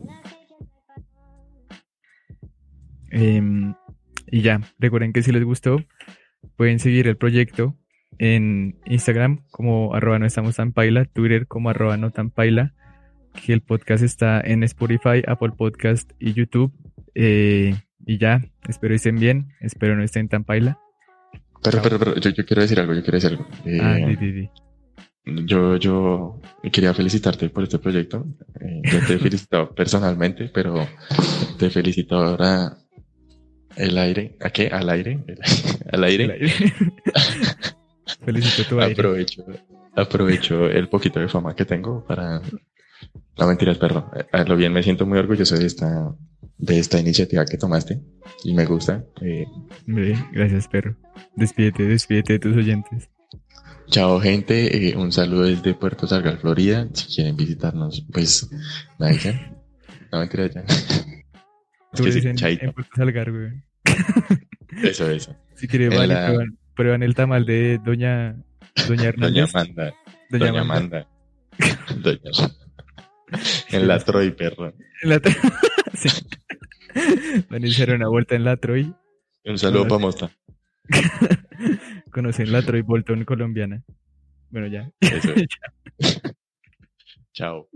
Em, 3.10 3.74
y 4.30 4.42
ya, 4.42 4.62
recuerden 4.80 5.14
que 5.14 5.24
si 5.24 5.32
les 5.32 5.44
gustó, 5.44 5.78
pueden 6.56 6.80
seguir 6.80 7.08
el 7.08 7.18
proyecto 7.18 7.76
en 8.20 8.80
Instagram 8.86 9.44
como 9.52 9.94
arroba 9.94 10.20
no 10.20 10.26
estamos 10.26 10.56
tan 10.56 10.74
paila, 10.74 11.06
Twitter 11.06 11.48
como 11.48 11.70
arroba 11.70 11.98
no 11.98 12.12
tan 12.12 12.32
paila, 12.32 12.74
que 13.46 13.54
el 13.54 13.62
podcast 13.62 14.04
está 14.04 14.42
en 14.42 14.64
Spotify, 14.64 15.24
Apple 15.28 15.52
Podcast 15.58 16.12
y 16.20 16.34
YouTube. 16.34 16.74
Eh, 17.16 17.76
y 18.06 18.18
ya, 18.18 18.42
espero 18.68 18.96
estén 18.96 19.18
bien, 19.18 19.54
espero 19.60 19.96
no 19.96 20.04
estén 20.04 20.30
tan 20.30 20.44
paila. 20.44 20.80
Pero, 21.64 21.82
pero, 21.82 22.00
pero, 22.00 22.16
yo, 22.16 22.30
yo 22.30 22.46
quiero 22.46 22.62
decir 22.62 22.80
algo, 22.80 22.94
yo 22.94 23.02
quiero 23.02 23.18
decir 23.18 23.32
algo. 23.32 23.48
Eh, 23.66 23.80
Ah, 23.82 23.96
di, 23.96 24.16
di, 24.16 24.32
di. 24.32 24.50
Yo, 25.46 25.76
yo 25.76 26.40
quería 26.72 26.94
felicitarte 26.94 27.50
por 27.50 27.64
este 27.64 27.80
proyecto. 27.80 28.26
Eh, 28.62 28.82
yo 28.84 29.06
te 29.06 29.16
he 29.16 29.20
felicitado 29.20 29.74
personalmente, 29.76 30.50
pero 30.54 30.88
te 31.60 31.70
felicito 31.70 32.16
ahora 32.16 32.78
el 33.78 33.98
aire. 33.98 34.36
¿A 34.42 34.50
qué? 34.50 34.68
¿Al 34.68 34.90
aire? 34.90 35.24
Al 35.92 36.04
aire. 36.04 36.50
Felicito 38.26 38.68
tu 38.70 38.80
aire. 38.82 38.94
Aprovecho, 38.94 39.46
aprovecho 39.96 40.66
el 40.68 40.90
poquito 40.90 41.20
de 41.20 41.28
fama 41.28 41.56
que 41.56 41.66
tengo 41.66 42.06
para... 42.06 42.42
No 43.38 43.48
mentiras, 43.48 43.78
perro. 43.78 44.10
A 44.32 44.44
lo 44.44 44.56
bien 44.56 44.74
me 44.74 44.82
siento 44.82 45.06
muy 45.06 45.20
orgulloso 45.20 45.56
de 45.56 45.66
esta, 45.68 46.16
de 46.58 46.80
esta 46.80 47.00
iniciativa 47.00 47.46
que 47.46 47.58
tomaste 47.58 48.02
y 48.44 48.54
me 48.56 48.66
gusta. 48.66 49.06
Eh, 49.22 49.46
Gracias, 50.32 50.68
perro. 50.68 50.96
Despídete, 51.36 51.84
despídete 51.84 52.34
de 52.34 52.40
tus 52.40 52.58
oyentes. 52.58 53.10
Chao 53.90 54.20
gente, 54.20 54.90
eh, 54.90 54.98
un 54.98 55.12
saludo 55.12 55.44
desde 55.44 55.74
Puerto 55.76 56.08
Salgar, 56.08 56.40
Florida. 56.40 56.88
Si 56.94 57.16
quieren 57.16 57.38
visitarnos, 57.38 58.06
pues 58.12 58.50
me 59.00 59.12
dicen. 59.12 59.56
No 60.12 60.20
mentira 60.20 60.48
ya. 60.48 60.64
Es 61.94 62.00
Tú 62.00 62.04
que 62.04 62.12
sí, 62.12 62.18
dicen 62.18 62.36
chaito. 62.36 62.66
en 62.66 62.74
Puerto 62.74 62.92
Salgar, 62.96 63.32
güey. 63.32 63.64
Eso, 64.84 65.10
eso. 65.10 65.36
Si 65.56 65.68
quieren, 65.68 65.92
En 65.94 65.98
vale, 65.98 66.14
la- 66.14 66.28
prueban, 66.28 66.58
prueban 66.76 67.04
el 67.04 67.16
tamal 67.16 67.46
de 67.46 67.80
Doña, 67.84 68.36
Doña 68.88 68.88
Doña 68.88 69.04
Hernández. 69.10 69.56
Amanda. 69.56 69.94
Doña 70.30 70.46
Doña 70.48 70.62
Amanda. 70.62 71.08
Amanda. 71.60 72.02
Doña. 72.02 72.32
En 73.70 73.88
la 73.88 74.00
Troy, 74.06 74.32
perro. 74.32 74.74
En 75.02 75.10
la 75.10 75.20
Troy. 75.20 75.36
sí. 75.96 76.10
Van 77.50 77.64
a 77.64 77.68
echar 77.68 77.92
una 77.94 78.08
vuelta 78.08 78.36
en 78.36 78.44
la 78.44 78.58
Troy. 78.58 78.94
Un 79.46 79.58
saludo 79.58 79.88
para 79.88 80.00
Mosta. 80.00 80.32
Conocen 82.12 82.52
la 82.52 82.62
Troy 82.62 82.82
Bolton 82.82 83.24
colombiana. 83.26 83.84
Bueno, 84.50 84.68
ya. 84.68 84.90
Eso 85.02 85.34
es. 85.34 86.20
Chao. 87.34 87.68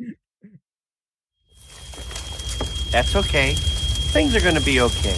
That's 2.91 3.15
okay. 3.15 3.53
Things 4.13 4.36
are 4.36 4.41
gonna 4.43 4.60
be 4.65 4.81
okay. 4.81 5.13